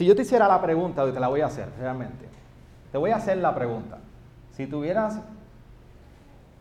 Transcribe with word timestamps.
Si 0.00 0.06
yo 0.06 0.16
te 0.16 0.22
hiciera 0.22 0.48
la 0.48 0.62
pregunta, 0.62 1.04
hoy 1.04 1.12
te 1.12 1.20
la 1.20 1.28
voy 1.28 1.42
a 1.42 1.46
hacer 1.48 1.68
realmente, 1.78 2.24
te 2.90 2.96
voy 2.96 3.10
a 3.10 3.16
hacer 3.16 3.36
la 3.36 3.54
pregunta. 3.54 3.98
Si 4.50 4.66
tuvieras 4.66 5.20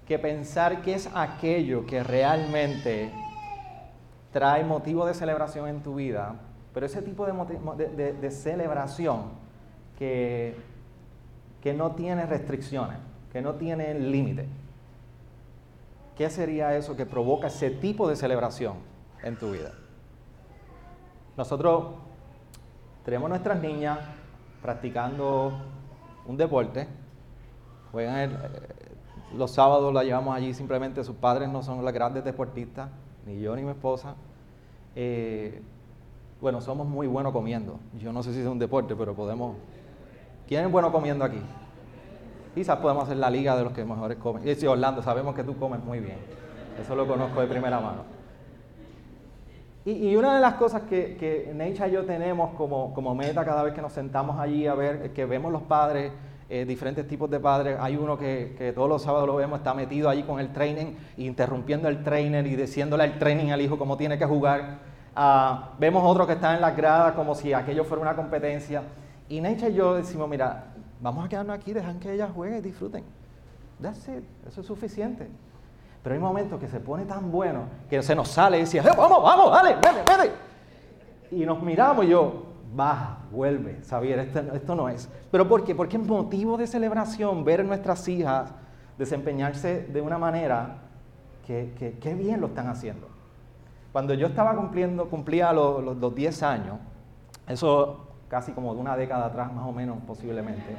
que 0.06 0.20
pensar 0.20 0.82
qué 0.82 0.96
es 0.96 1.10
aquello 1.16 1.86
que 1.86 2.04
realmente 2.04 3.14
trae 4.34 4.66
motivo 4.66 5.06
de 5.06 5.14
celebración 5.14 5.70
en 5.70 5.82
tu 5.82 5.96
vida, 5.96 6.36
pero 6.74 6.86
ese 6.86 7.02
tipo 7.02 7.26
de, 7.26 8.32
celebración 8.32 9.28
que, 9.98 10.58
que 11.62 11.74
no 11.74 11.92
tiene 11.92 12.26
restricciones, 12.26 12.98
que 13.32 13.42
no 13.42 13.54
tiene 13.56 13.94
límite. 13.94 14.48
¿Qué 16.18 16.30
sería 16.30 16.76
eso 16.76 16.98
que 16.98 17.06
provoca 17.06 17.48
ese 17.48 17.70
tipo 17.70 18.10
de 18.10 18.18
celebración 18.18 18.80
en 19.24 19.38
tu 19.38 19.52
vida? 19.52 19.72
Nosotros 21.38 22.09
tenemos 23.04 23.30
nuestras 23.30 23.62
niñas 23.62 24.00
practicando 24.62 25.54
un 26.26 26.38
deporte, 26.38 26.88
juegan 27.92 28.38
los 29.36 29.52
sábados 29.52 29.94
la 29.94 30.04
llevamos 30.04 30.36
allí, 30.36 30.54
simplemente 30.54 31.04
sus 31.04 31.16
padres 31.16 31.50
no 31.50 31.62
son 31.62 31.84
las 31.86 31.94
grandes 31.94 32.24
deportistas, 32.24 32.90
ni 33.26 33.40
yo 33.40 33.56
ni 33.56 33.64
mi 33.64 33.72
esposa. 33.72 34.16
Eh, 34.96 35.62
bueno, 36.42 36.62
somos 36.62 36.88
muy 36.88 37.08
buenos 37.08 37.32
comiendo. 37.34 37.80
Yo 38.00 38.12
no 38.12 38.24
sé 38.24 38.34
si 38.34 38.40
es 38.40 38.48
un 38.48 38.60
deporte, 38.60 38.96
pero 38.96 39.14
podemos. 39.14 39.56
¿Quién 40.48 40.66
es 40.66 40.72
bueno 40.72 40.92
comiendo 40.92 41.24
aquí? 41.26 41.42
Quizás 42.56 42.78
podemos 42.78 43.04
hacer 43.04 43.18
la 43.18 43.30
liga 43.30 43.56
de 43.56 43.64
los 43.64 43.74
que 43.74 43.86
mejores 43.86 44.18
comen. 44.18 44.48
Y 44.48 44.56
si 44.56 44.66
Orlando, 44.66 45.04
sabemos 45.04 45.36
que 45.36 45.44
tú 45.44 45.58
comes 45.58 45.84
muy 45.84 46.00
bien. 46.00 46.18
Eso 46.82 46.96
lo 46.96 47.08
conozco 47.08 47.42
de 47.42 47.48
primera 47.48 47.80
mano. 47.80 48.19
Y, 49.92 50.16
una 50.16 50.36
de 50.36 50.42
las 50.42 50.54
cosas 50.54 50.84
que, 50.84 51.18
que 51.18 51.52
y 51.52 51.92
yo 51.92 52.06
tenemos 52.06 52.52
como, 52.56 52.94
como, 52.94 53.16
meta 53.16 53.44
cada 53.44 53.64
vez 53.64 53.74
que 53.74 53.82
nos 53.82 53.92
sentamos 53.92 54.40
allí 54.40 54.68
a 54.68 54.76
ver, 54.76 55.14
que 55.14 55.26
vemos 55.26 55.52
los 55.52 55.64
padres, 55.64 56.12
eh, 56.48 56.64
diferentes 56.64 57.08
tipos 57.08 57.28
de 57.28 57.40
padres. 57.40 57.76
Hay 57.80 57.96
uno 57.96 58.16
que, 58.16 58.54
que, 58.56 58.72
todos 58.72 58.88
los 58.88 59.02
sábados 59.02 59.26
lo 59.26 59.36
vemos, 59.36 59.58
está 59.58 59.74
metido 59.74 60.08
allí 60.08 60.22
con 60.22 60.40
el 60.40 60.54
training, 60.54 60.94
interrumpiendo 61.18 61.88
el 61.88 62.04
trainer 62.04 62.46
y 62.46 62.56
diciéndole 62.56 63.04
al 63.04 63.18
training 63.18 63.50
al 63.50 63.62
hijo 63.62 63.80
cómo 63.80 63.98
tiene 63.98 64.20
que 64.20 64.26
jugar. 64.26 64.78
Ah, 65.16 65.72
vemos 65.80 66.04
otro 66.06 66.28
que 66.28 66.34
está 66.34 66.54
en 66.54 66.62
las 66.62 66.78
gradas 66.78 67.14
como 67.14 67.34
si 67.34 67.54
aquello 67.54 67.84
fuera 67.84 68.04
una 68.04 68.16
competencia. 68.16 68.84
Y 69.28 69.42
Necha 69.42 69.70
y 69.70 69.74
yo 69.74 69.96
decimos, 69.96 70.30
mira, 70.30 70.66
vamos 71.02 71.26
a 71.26 71.30
quedarnos 71.30 71.58
aquí, 71.58 71.74
dejan 71.74 72.00
que 72.00 72.14
ellas 72.14 72.30
jueguen 72.32 72.60
y 72.60 72.62
disfruten. 72.62 73.04
That's 73.82 74.08
it, 74.08 74.24
eso 74.48 74.62
es 74.62 74.68
suficiente. 74.68 75.28
Pero 76.04 76.16
hay 76.16 76.22
momentos 76.22 76.60
que 76.60 76.68
se 76.68 76.80
pone 76.80 77.06
tan 77.06 77.32
bueno 77.32 77.64
que 77.90 78.02
se 78.02 78.16
nos 78.16 78.30
sale 78.30 78.58
y 78.58 78.62
dice, 78.62 78.82
vamos, 78.82 79.22
vamos, 79.22 79.52
dale, 79.52 79.76
vete, 79.76 80.04
vete. 80.08 80.32
Y 81.32 81.46
nos 81.46 81.62
miramos 81.62 82.06
y 82.06 82.10
yo, 82.10 82.46
baja, 82.74 83.18
vuelve, 83.32 83.82
Xavier, 83.88 84.20
esto, 84.20 84.40
esto, 84.54 84.76
no 84.76 84.90
es. 84.90 85.10
¿Pero 85.30 85.48
por 85.48 85.64
qué? 85.64 85.76
Porque 85.76 85.98
es 85.98 86.04
motivo 86.06 86.58
de 86.58 86.68
celebración 86.68 87.44
ver 87.44 87.62
a 87.62 87.64
nuestras 87.64 88.08
hijas 88.08 88.52
desempeñarse 88.98 89.84
de 89.84 90.02
una 90.02 90.18
manera 90.18 90.78
que, 91.46 91.98
que, 92.00 92.14
bien 92.14 92.42
lo 92.42 92.48
están 92.48 92.68
haciendo. 92.68 93.08
Cuando 93.92 94.14
yo 94.14 94.28
estaba 94.28 94.56
cumpliendo, 94.56 95.10
cumplía 95.10 95.52
los, 95.52 95.84
los, 95.84 96.16
10 96.16 96.44
años, 96.44 96.78
eso 97.48 98.06
casi 98.28 98.52
como 98.52 98.76
de 98.76 98.82
una 98.82 98.96
década 98.96 99.26
atrás 99.26 99.52
más 99.52 99.66
o 99.66 99.72
menos 99.72 99.98
posiblemente, 100.06 100.78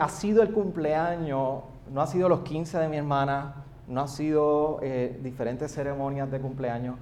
ha 0.00 0.08
sido 0.08 0.42
el 0.42 0.52
cumpleaños, 0.52 1.64
no 1.90 2.00
ha 2.00 2.06
sido 2.06 2.28
los 2.28 2.40
15 2.40 2.78
de 2.78 2.88
mi 2.88 2.96
hermana, 2.96 3.64
no 3.88 4.00
ha 4.00 4.08
sido 4.08 4.78
eh, 4.82 5.18
diferentes 5.22 5.72
ceremonias 5.72 6.30
de 6.30 6.40
cumpleaños, 6.40 6.96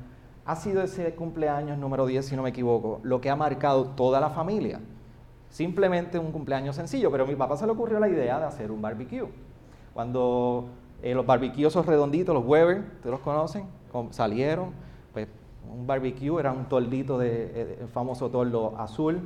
ha 0.44 0.56
sido 0.56 0.82
ese 0.82 1.14
cumpleaños 1.14 1.78
número 1.78 2.06
10, 2.06 2.24
si 2.24 2.36
no 2.36 2.42
me 2.42 2.50
equivoco, 2.50 3.00
lo 3.02 3.20
que 3.20 3.30
ha 3.30 3.36
marcado 3.36 3.86
toda 3.86 4.20
la 4.20 4.30
familia. 4.30 4.80
Simplemente 5.48 6.18
un 6.18 6.32
cumpleaños 6.32 6.76
sencillo, 6.76 7.10
pero 7.10 7.24
a 7.24 7.26
mi 7.26 7.34
papá 7.34 7.56
se 7.56 7.66
le 7.66 7.72
ocurrió 7.72 7.98
la 8.00 8.08
idea 8.08 8.38
de 8.38 8.46
hacer 8.46 8.70
un 8.70 8.80
barbecue. 8.80 9.28
Cuando 9.92 10.68
eh, 11.02 11.14
los 11.14 11.26
barbecues 11.26 11.74
redonditos, 11.74 12.34
los 12.34 12.44
Weber, 12.46 12.78
¿ustedes 12.78 13.10
los 13.10 13.20
conocen? 13.20 13.66
Salieron, 14.10 14.70
pues 15.12 15.28
un 15.72 15.86
barbecue 15.86 16.38
era 16.38 16.52
un 16.52 16.66
toldito 16.66 17.18
de, 17.18 17.44
eh, 17.54 17.78
el 17.80 17.88
famoso 17.88 18.30
toldo 18.30 18.74
azul. 18.78 19.20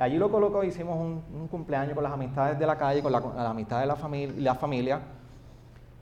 Allí 0.00 0.16
lo 0.16 0.30
colocó, 0.30 0.64
hicimos 0.64 0.98
un, 0.98 1.46
cumpleaños 1.48 1.94
con 1.94 2.02
las 2.02 2.12
amistades 2.12 2.58
de 2.58 2.66
la 2.66 2.78
calle, 2.78 3.02
con 3.02 3.12
la, 3.12 3.18
amistad 3.50 3.80
de 3.80 3.86
la, 3.86 4.54
familia. 4.54 5.00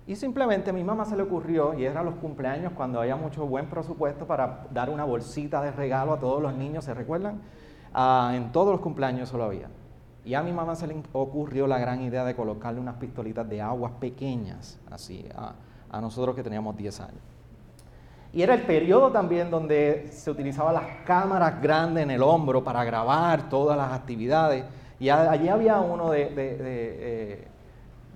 Y 0.07 0.15
simplemente 0.15 0.71
a 0.71 0.73
mi 0.73 0.85
mamá 0.85 1.05
se 1.05 1.17
le 1.17 1.25
ocurrió, 1.25 1.75
y 1.75 1.85
eran 1.85 2.05
los 2.07 2.15
cumpleaños 2.15 2.73
cuando 2.75 3.01
había 3.01 3.17
mucho 3.17 3.45
buen 3.45 3.67
presupuesto 3.67 4.25
para 4.25 4.67
dar 4.71 4.89
una 4.89 5.05
bolsita 5.05 5.61
de 5.63 5.73
regalo 5.73 6.13
a 6.13 6.21
todos 6.21 6.41
los 6.41 6.55
niños, 6.55 6.85
¿se 6.85 6.95
recuerdan? 6.95 7.41
Ah, 7.93 8.33
en 8.35 8.53
todos 8.53 8.71
los 8.71 8.81
cumpleaños 8.81 9.29
eso 9.29 9.37
lo 9.37 9.45
había. 9.45 9.69
Y 10.25 10.35
a 10.35 10.43
mi 10.43 10.53
mamá 10.53 10.77
se 10.77 10.87
le 10.87 11.03
ocurrió 11.13 11.67
la 11.67 11.79
gran 11.79 12.01
idea 12.01 12.25
de 12.25 12.37
colocarle 12.37 12.81
unas 12.81 12.97
pistolitas 12.97 13.49
de 13.49 13.61
aguas 13.61 13.93
pequeñas, 13.99 14.79
así, 14.91 15.29
a, 15.35 15.55
a 15.91 16.01
nosotros 16.01 16.37
que 16.37 16.45
teníamos 16.45 16.77
10 16.77 17.01
años. 17.01 17.38
Y 18.33 18.43
era 18.43 18.55
el 18.55 18.63
periodo 18.63 19.11
también 19.11 19.51
donde 19.51 20.09
se 20.11 20.31
utilizaban 20.31 20.75
las 20.75 20.85
cámaras 21.07 21.63
grandes 21.63 22.03
en 22.03 22.11
el 22.11 22.23
hombro 22.23 22.63
para 22.63 22.85
grabar 22.85 23.49
todas 23.49 23.77
las 23.77 23.93
actividades. 23.93 24.65
Y 25.01 25.09
allí 25.09 25.49
había 25.49 25.81
uno 25.81 26.11
de, 26.11 26.35
eh, 26.37 27.49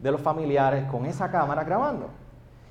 de, 0.03 0.11
los 0.11 0.21
familiares 0.21 0.85
con 0.91 1.07
esa 1.07 1.31
cámara 1.31 1.65
grabando. 1.65 2.11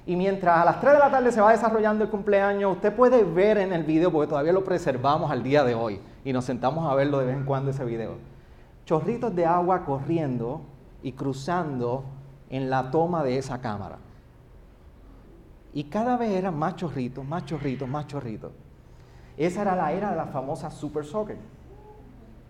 Y 0.05 0.15
mientras 0.15 0.59
a 0.59 0.65
las 0.65 0.79
3 0.81 0.93
de 0.93 0.99
la 0.99 1.09
tarde 1.09 1.31
se 1.31 1.41
va 1.41 1.51
desarrollando 1.51 2.03
el 2.03 2.09
cumpleaños, 2.09 2.73
usted 2.73 2.93
puede 2.93 3.23
ver 3.23 3.57
en 3.57 3.71
el 3.71 3.83
video, 3.83 4.11
porque 4.11 4.29
todavía 4.29 4.51
lo 4.51 4.63
preservamos 4.63 5.31
al 5.31 5.41
día 5.43 5.63
de 5.63 5.75
hoy, 5.75 5.99
y 6.25 6.33
nos 6.33 6.45
sentamos 6.45 6.91
a 6.91 6.95
verlo 6.95 7.19
de 7.19 7.27
vez 7.27 7.35
en 7.37 7.45
cuando 7.45 7.71
ese 7.71 7.85
video, 7.85 8.15
chorritos 8.85 9.33
de 9.35 9.45
agua 9.45 9.85
corriendo 9.85 10.61
y 11.03 11.13
cruzando 11.13 12.03
en 12.49 12.69
la 12.69 12.91
toma 12.91 13.23
de 13.23 13.37
esa 13.37 13.61
cámara. 13.61 13.97
Y 15.73 15.85
cada 15.85 16.17
vez 16.17 16.31
eran 16.31 16.57
más 16.57 16.75
chorritos, 16.75 17.25
más 17.25 17.45
chorritos, 17.45 17.87
más 17.87 18.07
chorritos. 18.07 18.51
Esa 19.37 19.61
era 19.61 19.75
la 19.75 19.91
era 19.93 20.11
de 20.11 20.17
la 20.17 20.25
famosa 20.25 20.69
Super 20.69 21.05
Soccer. 21.05 21.37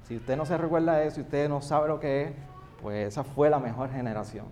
Si 0.03 0.17
usted 0.17 0.35
no 0.35 0.45
se 0.45 0.57
recuerda 0.57 0.95
de 0.95 1.07
eso, 1.07 1.15
si 1.17 1.21
usted 1.21 1.47
no 1.47 1.61
sabe 1.61 1.87
lo 1.87 1.99
que 1.99 2.23
es, 2.23 2.31
pues 2.81 3.07
esa 3.07 3.23
fue 3.23 3.49
la 3.49 3.59
mejor 3.59 3.91
generación. 3.91 4.45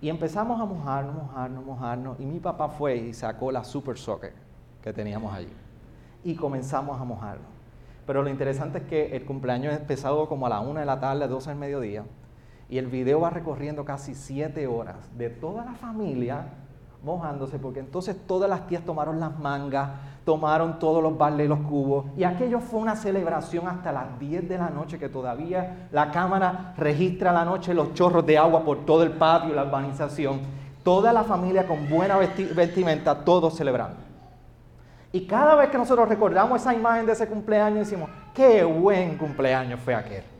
Y 0.00 0.08
empezamos 0.08 0.60
a 0.60 0.64
mojarnos, 0.64 1.14
mojarnos, 1.14 1.64
mojarnos. 1.64 2.20
Y 2.20 2.26
mi 2.26 2.40
papá 2.40 2.68
fue 2.68 2.96
y 2.96 3.12
sacó 3.14 3.52
la 3.52 3.64
Super 3.64 3.96
Soccer 3.96 4.32
que 4.82 4.92
teníamos 4.92 5.32
allí. 5.32 5.52
Y 6.24 6.34
comenzamos 6.34 7.00
a 7.00 7.04
mojarnos. 7.04 7.46
Pero 8.06 8.22
lo 8.22 8.28
interesante 8.28 8.78
es 8.78 8.84
que 8.84 9.16
el 9.16 9.24
cumpleaños 9.24 9.74
empezado 9.74 10.28
como 10.28 10.46
a 10.46 10.50
la 10.50 10.60
una 10.60 10.80
de 10.80 10.86
la 10.86 11.00
tarde, 11.00 11.26
12 11.26 11.50
del 11.50 11.58
mediodía. 11.58 12.04
Y 12.68 12.78
el 12.78 12.86
video 12.86 13.20
va 13.20 13.30
recorriendo 13.30 13.84
casi 13.84 14.14
siete 14.14 14.66
horas 14.66 14.96
de 15.16 15.30
toda 15.30 15.64
la 15.64 15.74
familia 15.74 16.46
mojándose, 17.04 17.58
porque 17.58 17.80
entonces 17.80 18.16
todas 18.26 18.48
las 18.48 18.66
tías 18.66 18.82
tomaron 18.82 19.20
las 19.20 19.38
mangas, 19.38 19.90
tomaron 20.24 20.78
todos 20.78 21.02
los 21.02 21.16
baldes 21.16 21.46
y 21.46 21.48
los 21.48 21.60
cubos, 21.60 22.06
y 22.16 22.24
aquello 22.24 22.60
fue 22.60 22.80
una 22.80 22.96
celebración 22.96 23.68
hasta 23.68 23.92
las 23.92 24.18
10 24.18 24.48
de 24.48 24.58
la 24.58 24.70
noche, 24.70 24.98
que 24.98 25.10
todavía 25.10 25.88
la 25.92 26.10
cámara 26.10 26.72
registra 26.78 27.30
la 27.30 27.44
noche 27.44 27.74
los 27.74 27.92
chorros 27.92 28.24
de 28.24 28.38
agua 28.38 28.64
por 28.64 28.86
todo 28.86 29.02
el 29.02 29.10
patio, 29.12 29.50
y 29.50 29.54
la 29.54 29.64
urbanización, 29.64 30.40
toda 30.82 31.12
la 31.12 31.24
familia 31.24 31.66
con 31.66 31.88
buena 31.88 32.16
vestimenta, 32.16 33.24
todos 33.24 33.54
celebrando. 33.54 33.98
Y 35.12 35.26
cada 35.26 35.54
vez 35.54 35.68
que 35.68 35.78
nosotros 35.78 36.08
recordamos 36.08 36.60
esa 36.60 36.74
imagen 36.74 37.06
de 37.06 37.12
ese 37.12 37.28
cumpleaños, 37.28 37.80
decimos, 37.80 38.08
qué 38.32 38.64
buen 38.64 39.16
cumpleaños 39.16 39.78
fue 39.80 39.94
aquel 39.94 40.33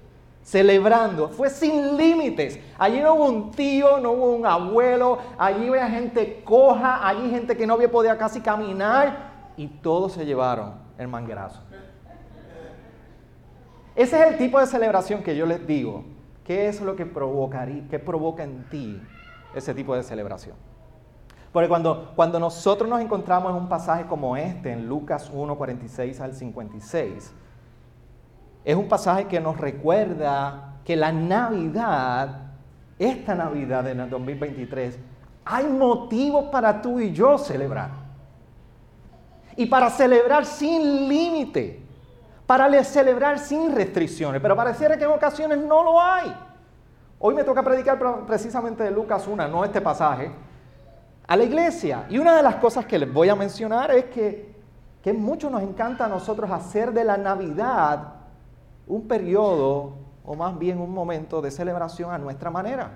celebrando. 0.45 1.29
Fue 1.31 1.51
sin 1.51 1.97
límites. 1.97 2.61
Allí 2.79 3.01
no 3.01 3.15
hubo 3.15 3.25
un 3.25 3.51
tío, 3.51 3.99
no 3.99 4.13
hubo 4.13 4.37
un 4.37 4.47
abuelo, 4.47 5.19
allí 5.37 5.69
había 5.69 5.89
gente 5.89 6.43
coja, 6.45 7.07
allí 7.07 7.31
gente 7.31 7.57
que 7.57 7.67
no 7.67 7.75
había 7.75 7.91
podido 7.91 8.17
casi 8.17 8.41
caminar 8.41 9.33
y 9.57 9.67
todos 9.67 10.13
se 10.13 10.25
llevaron 10.25 10.75
el 10.99 11.09
manguerazo. 11.09 11.61
Ese 13.97 14.21
es 14.21 14.33
el 14.33 14.39
tipo 14.39 14.61
de 14.61 14.67
celebración 14.67 15.23
que 15.23 15.37
yo 15.37 15.47
les 15.47 15.67
digo. 15.67 16.05
¿Qué 16.45 16.69
es 16.69 16.81
lo 16.81 16.95
que 16.95 17.07
provocaría, 17.07 17.85
qué 17.89 17.99
provoca 17.99 18.45
en 18.45 18.69
ti 18.69 19.01
ese 19.55 19.73
tipo 19.73 19.97
de 19.97 20.03
celebración? 20.03 20.57
Porque 21.53 21.69
cuando, 21.69 22.13
cuando 22.17 22.41
nosotros 22.41 22.91
nos 22.91 23.01
encontramos 23.01 23.53
en 23.53 23.57
un 23.57 23.69
pasaje 23.69 24.07
como 24.07 24.37
este, 24.37 24.73
en 24.73 24.89
Lucas 24.89 25.31
1, 25.33 25.57
46 25.57 26.21
al 26.21 26.35
56, 26.35 27.33
es 28.65 28.77
un 28.77 28.89
pasaje 28.89 29.27
que 29.27 29.41
nos 29.41 29.59
recuerda 29.59 30.75
que 30.85 30.97
la 30.97 31.13
Navidad, 31.13 32.41
esta 32.99 33.35
Navidad 33.35 33.87
en 33.89 34.01
el 34.01 34.11
2023, 34.11 34.99
hay 35.45 35.67
motivos 35.67 36.47
para 36.51 36.81
tú 36.81 37.01
y 37.01 37.13
yo 37.13 37.37
celebrar. 37.39 37.91
Y 39.57 39.67
para 39.67 39.91
celebrar 39.91 40.47
sin 40.47 41.09
límite, 41.09 41.83
para 42.47 42.83
celebrar 42.85 43.39
sin 43.39 43.75
restricciones, 43.75 44.41
pero 44.41 44.57
pareciera 44.57 44.97
que 44.97 45.05
en 45.05 45.11
ocasiones 45.11 45.59
no 45.59 45.85
lo 45.85 46.01
hay. 46.01 46.35
Hoy 47.19 47.35
me 47.35 47.45
toca 47.45 47.63
predicar 47.63 47.99
precisamente 48.27 48.83
de 48.83 48.91
Lucas 48.91 49.27
1, 49.27 49.49
no 49.49 49.65
este 49.65 49.81
pasaje, 49.81 50.31
a 51.27 51.37
la 51.37 51.45
iglesia. 51.45 52.07
Y 52.09 52.19
una 52.19 52.37
de 52.37 52.43
las 52.43 52.57
cosas 52.57 52.87
que 52.87 52.99
les 52.99 53.13
voy 53.13 53.29
a 53.29 53.35
mencionar 53.35 53.91
es 53.91 54.07
que 54.07 54.55
que 55.05 55.13
mucho 55.13 55.51
nos 55.51 55.63
encanta 55.63 56.07
a 56.07 56.09
nosotros 56.09 56.51
hacer 56.51 56.91
de 56.95 57.05
la 57.05 57.19
Navidad 57.19 58.15
un 58.87 59.09
periodo 59.09 59.93
o 60.25 60.35
más 60.35 60.59
bien 60.59 60.81
un 60.81 60.93
momento 60.93 61.43
de 61.43 61.51
celebración 61.51 62.11
a 62.11 62.19
nuestra 62.19 62.51
manera. 62.51 62.91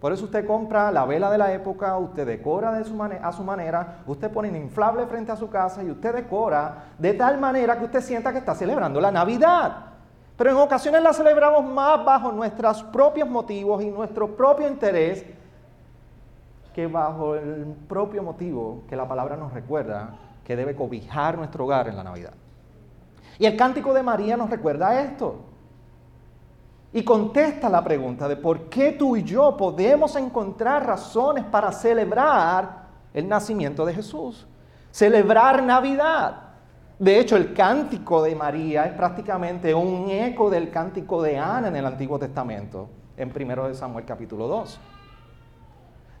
Por 0.00 0.12
eso 0.12 0.26
usted 0.26 0.46
compra 0.46 0.92
la 0.92 1.06
vela 1.06 1.30
de 1.30 1.38
la 1.38 1.52
época, 1.52 1.96
usted 1.96 2.26
decora 2.26 2.72
de 2.72 2.84
su 2.84 3.02
a 3.02 3.32
su 3.32 3.42
manera, 3.42 4.02
usted 4.06 4.30
pone 4.30 4.50
un 4.50 4.56
inflable 4.56 5.06
frente 5.06 5.32
a 5.32 5.36
su 5.36 5.48
casa 5.48 5.82
y 5.82 5.90
usted 5.90 6.14
decora 6.14 6.90
de 6.98 7.14
tal 7.14 7.38
manera 7.38 7.78
que 7.78 7.86
usted 7.86 8.02
sienta 8.02 8.30
que 8.30 8.38
está 8.38 8.54
celebrando 8.54 9.00
la 9.00 9.10
Navidad. 9.10 9.86
Pero 10.36 10.50
en 10.50 10.56
ocasiones 10.56 11.02
la 11.02 11.12
celebramos 11.12 11.64
más 11.64 12.04
bajo 12.04 12.32
nuestros 12.32 12.82
propios 12.82 13.28
motivos 13.28 13.82
y 13.82 13.90
nuestro 13.90 14.36
propio 14.36 14.68
interés 14.68 15.24
que 16.74 16.86
bajo 16.86 17.36
el 17.36 17.64
propio 17.88 18.22
motivo 18.22 18.82
que 18.88 18.96
la 18.96 19.08
palabra 19.08 19.36
nos 19.36 19.54
recuerda 19.54 20.16
que 20.44 20.56
debe 20.56 20.74
cobijar 20.74 21.38
nuestro 21.38 21.64
hogar 21.64 21.88
en 21.88 21.96
la 21.96 22.04
Navidad. 22.04 22.34
Y 23.38 23.46
el 23.46 23.56
cántico 23.56 23.92
de 23.92 24.02
María 24.02 24.36
nos 24.36 24.50
recuerda 24.50 25.00
esto. 25.00 25.40
Y 26.92 27.02
contesta 27.02 27.68
la 27.68 27.82
pregunta 27.82 28.28
de 28.28 28.36
por 28.36 28.68
qué 28.68 28.92
tú 28.92 29.16
y 29.16 29.24
yo 29.24 29.56
podemos 29.56 30.14
encontrar 30.14 30.86
razones 30.86 31.44
para 31.44 31.72
celebrar 31.72 32.84
el 33.12 33.28
nacimiento 33.28 33.84
de 33.84 33.94
Jesús. 33.94 34.46
Celebrar 34.92 35.62
Navidad. 35.62 36.36
De 36.96 37.18
hecho, 37.18 37.36
el 37.36 37.52
cántico 37.52 38.22
de 38.22 38.36
María 38.36 38.84
es 38.84 38.92
prácticamente 38.92 39.74
un 39.74 40.08
eco 40.08 40.48
del 40.48 40.70
cántico 40.70 41.20
de 41.20 41.36
Ana 41.36 41.66
en 41.66 41.74
el 41.74 41.84
Antiguo 41.84 42.16
Testamento, 42.16 42.88
en 43.16 43.32
1 43.34 43.68
de 43.68 43.74
Samuel 43.74 44.04
capítulo 44.04 44.46
2. 44.46 44.80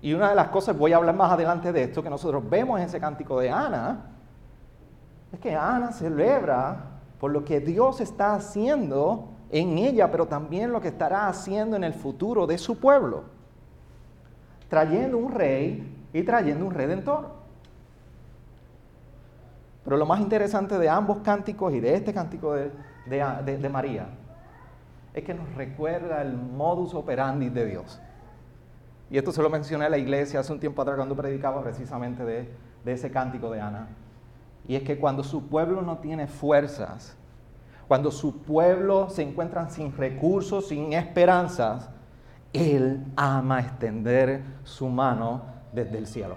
Y 0.02 0.12
una 0.12 0.30
de 0.30 0.34
las 0.34 0.48
cosas, 0.48 0.76
voy 0.76 0.92
a 0.92 0.96
hablar 0.96 1.14
más 1.14 1.30
adelante 1.30 1.72
de 1.72 1.84
esto, 1.84 2.02
que 2.02 2.10
nosotros 2.10 2.42
vemos 2.50 2.80
en 2.80 2.86
ese 2.86 2.98
cántico 2.98 3.38
de 3.38 3.48
Ana, 3.48 4.10
es 5.32 5.38
que 5.38 5.54
Ana 5.54 5.92
celebra 5.92 6.93
por 7.24 7.32
lo 7.32 7.42
que 7.42 7.58
Dios 7.58 8.02
está 8.02 8.34
haciendo 8.34 9.30
en 9.50 9.78
ella, 9.78 10.10
pero 10.10 10.26
también 10.26 10.70
lo 10.72 10.82
que 10.82 10.88
estará 10.88 11.26
haciendo 11.26 11.74
en 11.74 11.82
el 11.82 11.94
futuro 11.94 12.46
de 12.46 12.58
su 12.58 12.78
pueblo, 12.78 13.24
trayendo 14.68 15.16
un 15.16 15.32
rey 15.32 16.06
y 16.12 16.22
trayendo 16.22 16.66
un 16.66 16.74
redentor. 16.74 17.30
Pero 19.84 19.96
lo 19.96 20.04
más 20.04 20.20
interesante 20.20 20.76
de 20.76 20.86
ambos 20.86 21.20
cánticos 21.20 21.72
y 21.72 21.80
de 21.80 21.94
este 21.94 22.12
cántico 22.12 22.52
de, 22.52 22.70
de, 23.06 23.68
María 23.70 24.08
es 25.14 25.24
que 25.24 25.32
nos 25.32 25.50
recuerda 25.54 26.20
el 26.20 26.36
modus 26.36 26.92
operandi 26.92 27.48
de 27.48 27.64
Dios. 27.64 28.02
Y 29.08 29.16
esto 29.16 29.32
se 29.32 29.40
lo 29.40 29.48
mencioné 29.48 29.86
a 29.86 29.88
la 29.88 29.96
iglesia 29.96 30.40
hace 30.40 30.52
un 30.52 30.60
tiempo 30.60 30.82
atrás 30.82 30.96
cuando 30.96 31.16
predicaba 31.16 31.62
precisamente 31.62 32.22
de, 32.22 32.50
ese 32.84 33.10
cántico 33.10 33.50
de 33.50 33.62
Ana. 33.62 33.88
Y 34.66 34.76
es 34.76 34.82
que 34.82 34.98
cuando 34.98 35.22
su 35.22 35.46
pueblo 35.48 35.82
no 35.82 35.98
tiene 35.98 36.26
fuerzas, 36.26 37.16
cuando 37.86 38.10
su 38.10 38.38
pueblo 38.38 39.10
se 39.10 39.22
encuentra 39.22 39.68
sin 39.68 39.94
recursos, 39.96 40.68
sin 40.68 40.92
esperanzas, 40.92 41.90
Él 42.52 43.04
ama 43.16 43.60
extender 43.60 44.42
su 44.64 44.88
mano 44.88 45.42
desde 45.72 45.98
el 45.98 46.06
cielo 46.06 46.36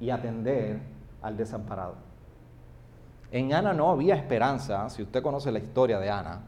y 0.00 0.10
atender 0.10 0.80
al 1.22 1.36
desamparado. 1.36 1.94
En 3.30 3.54
Ana 3.54 3.72
no 3.72 3.90
había 3.90 4.16
esperanza, 4.16 4.90
si 4.90 5.02
usted 5.02 5.22
conoce 5.22 5.52
la 5.52 5.58
historia 5.58 5.98
de 5.98 6.10
Ana, 6.10 6.40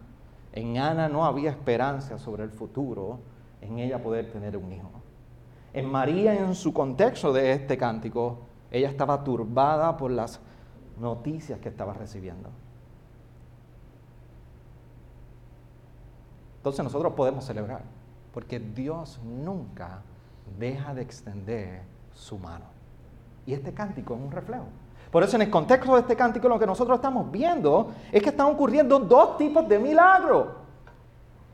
en 0.53 0.79
Ana 0.79 1.09
no 1.09 1.25
había 1.25 1.51
esperanza 1.51 2.19
sobre 2.19 2.45
el 2.45 2.51
futuro 2.51 3.21
en 3.61 3.79
ella 3.79 4.03
poder 4.03 4.31
tener 4.31 4.57
un 4.57 4.73
hijo. 4.73 4.91
En 5.73 5.91
María, 5.91 6.35
en 6.35 6.55
su 6.55 6.73
contexto 6.73 7.33
de 7.33 7.53
este 7.53 7.79
cántico, 7.79 8.41
ella 8.75 8.89
estaba 8.89 9.23
turbada 9.23 9.97
por 9.97 10.11
las 10.11 10.41
noticias 10.99 11.61
que 11.61 11.69
estaba 11.69 11.95
recibiendo. 11.95 12.51
Entonces 16.57 16.83
nosotros 16.83 17.13
podemos 17.13 17.45
celebrar, 17.45 17.83
porque 18.33 18.59
Dios 18.59 19.21
nunca 19.23 20.03
deja 20.59 20.93
de 20.93 21.03
extender 21.03 21.83
su 22.15 22.37
mano. 22.39 22.65
Y 23.47 23.53
este 23.53 23.73
cántico 23.73 24.15
es 24.15 24.21
un 24.21 24.33
reflejo. 24.33 24.65
Por 25.13 25.23
eso 25.23 25.37
en 25.37 25.43
el 25.43 25.51
contexto 25.51 25.95
de 25.95 26.01
este 26.01 26.17
cántico 26.17 26.49
lo 26.49 26.59
que 26.59 26.67
nosotros 26.67 26.97
estamos 26.97 27.31
viendo 27.31 27.93
es 28.11 28.21
que 28.23 28.31
están 28.31 28.47
ocurriendo 28.47 28.99
dos 28.99 29.37
tipos 29.37 29.69
de 29.69 29.79
milagros. 29.79 30.49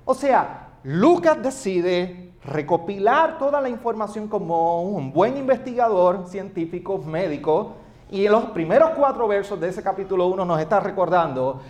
O 0.07 0.15
sea, 0.15 0.69
Lucas 0.85 1.43
decide 1.43 2.30
recopilar 2.45 3.39
toda 3.39 3.61
la 3.61 3.69
información 3.69 4.29
como 4.29 4.83
un 4.83 5.13
buen 5.13 5.37
investigador 5.37 6.27
científico, 6.27 6.99
médico, 6.99 7.75
y 8.11 8.27
en 8.27 8.33
los 8.33 8.47
primeros 8.47 8.91
cuatro 8.91 9.29
versos 9.29 9.61
de 9.61 9.69
ese 9.69 9.83
capítulo 9.83 10.27
1 10.29 10.45
nos 10.45 10.61
está 10.61 10.81
recordando, 10.81 11.61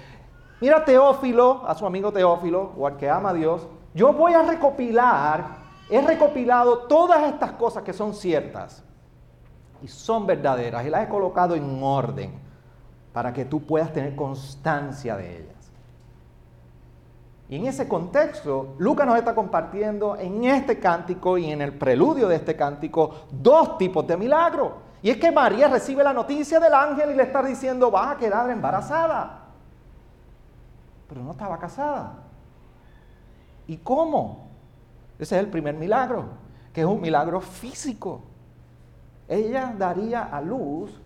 mira 0.60 0.84
Teófilo, 0.84 1.62
a 1.66 1.74
su 1.74 1.84
amigo 1.84 2.12
Teófilo, 2.12 2.72
o 2.78 2.86
al 2.86 2.96
que 2.96 3.10
ama 3.10 3.30
a 3.30 3.34
Dios, 3.34 3.66
yo 3.94 4.12
voy 4.12 4.32
a 4.32 4.42
recopilar, 4.42 5.58
he 5.90 6.00
recopilado 6.00 6.78
todas 6.84 7.24
estas 7.24 7.52
cosas 7.52 7.82
que 7.82 7.92
son 7.92 8.14
ciertas 8.14 8.84
y 9.82 9.88
son 9.88 10.26
verdaderas, 10.26 10.86
y 10.86 10.90
las 10.90 11.04
he 11.04 11.08
colocado 11.08 11.54
en 11.54 11.82
orden 11.82 12.32
para 13.12 13.32
que 13.32 13.44
tú 13.44 13.60
puedas 13.60 13.92
tener 13.92 14.14
constancia 14.14 15.16
de 15.16 15.40
ellas. 15.40 15.49
Y 17.50 17.56
en 17.56 17.66
ese 17.66 17.88
contexto, 17.88 18.76
Lucas 18.78 19.04
nos 19.04 19.18
está 19.18 19.34
compartiendo 19.34 20.16
en 20.16 20.44
este 20.44 20.78
cántico 20.78 21.36
y 21.36 21.50
en 21.50 21.60
el 21.60 21.76
preludio 21.76 22.28
de 22.28 22.36
este 22.36 22.54
cántico 22.54 23.26
dos 23.28 23.76
tipos 23.76 24.06
de 24.06 24.16
milagros. 24.16 24.70
Y 25.02 25.10
es 25.10 25.16
que 25.16 25.32
María 25.32 25.66
recibe 25.66 26.04
la 26.04 26.12
noticia 26.12 26.60
del 26.60 26.72
ángel 26.72 27.10
y 27.10 27.14
le 27.14 27.24
está 27.24 27.42
diciendo, 27.42 27.90
vas 27.90 28.14
a 28.14 28.16
quedar 28.18 28.48
embarazada. 28.50 29.46
Pero 31.08 31.24
no 31.24 31.32
estaba 31.32 31.58
casada. 31.58 32.18
¿Y 33.66 33.78
cómo? 33.78 34.46
Ese 35.18 35.34
es 35.34 35.42
el 35.42 35.50
primer 35.50 35.74
milagro, 35.74 36.26
que 36.72 36.82
es 36.82 36.86
un 36.86 37.00
milagro 37.00 37.40
físico. 37.40 38.20
Ella 39.26 39.74
daría 39.76 40.22
a 40.22 40.40
luz 40.40 41.02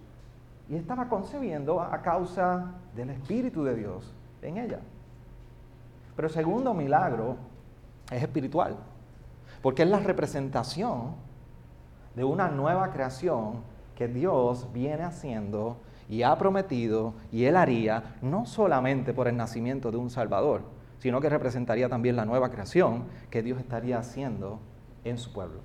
y 0.68 0.76
estaba 0.76 1.08
concebiendo 1.08 1.80
a 1.80 2.02
causa 2.02 2.74
del 2.94 3.08
Espíritu 3.08 3.64
de 3.64 3.76
Dios 3.76 4.12
en 4.42 4.58
ella. 4.58 4.80
Pero 6.16 6.28
el 6.28 6.34
segundo 6.34 6.74
milagro 6.74 7.36
es 8.10 8.22
espiritual, 8.22 8.76
porque 9.62 9.82
es 9.82 9.88
la 9.88 9.98
representación 9.98 11.14
de 12.14 12.24
una 12.24 12.48
nueva 12.48 12.92
creación 12.92 13.62
que 13.96 14.08
Dios 14.08 14.68
viene 14.72 15.02
haciendo 15.02 15.78
y 16.08 16.22
ha 16.22 16.36
prometido 16.36 17.14
y 17.32 17.44
Él 17.44 17.56
haría 17.56 18.16
no 18.22 18.46
solamente 18.46 19.12
por 19.14 19.28
el 19.28 19.36
nacimiento 19.36 19.90
de 19.90 19.96
un 19.96 20.10
Salvador, 20.10 20.62
sino 20.98 21.20
que 21.20 21.28
representaría 21.28 21.88
también 21.88 22.16
la 22.16 22.24
nueva 22.24 22.50
creación 22.50 23.04
que 23.30 23.42
Dios 23.42 23.58
estaría 23.58 23.98
haciendo 23.98 24.58
en 25.04 25.18
su 25.18 25.32
pueblo. 25.32 25.60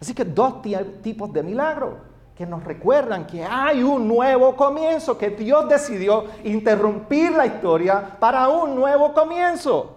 Así 0.00 0.14
que 0.14 0.24
dos 0.24 0.62
tipos 1.02 1.32
de 1.32 1.42
milagros 1.42 1.94
que 2.36 2.46
nos 2.46 2.64
recuerdan 2.64 3.26
que 3.26 3.44
hay 3.44 3.82
un 3.82 4.08
nuevo 4.08 4.56
comienzo, 4.56 5.16
que 5.16 5.30
Dios 5.30 5.68
decidió 5.68 6.24
interrumpir 6.42 7.32
la 7.32 7.46
historia 7.46 8.16
para 8.18 8.48
un 8.48 8.74
nuevo 8.74 9.12
comienzo. 9.14 9.96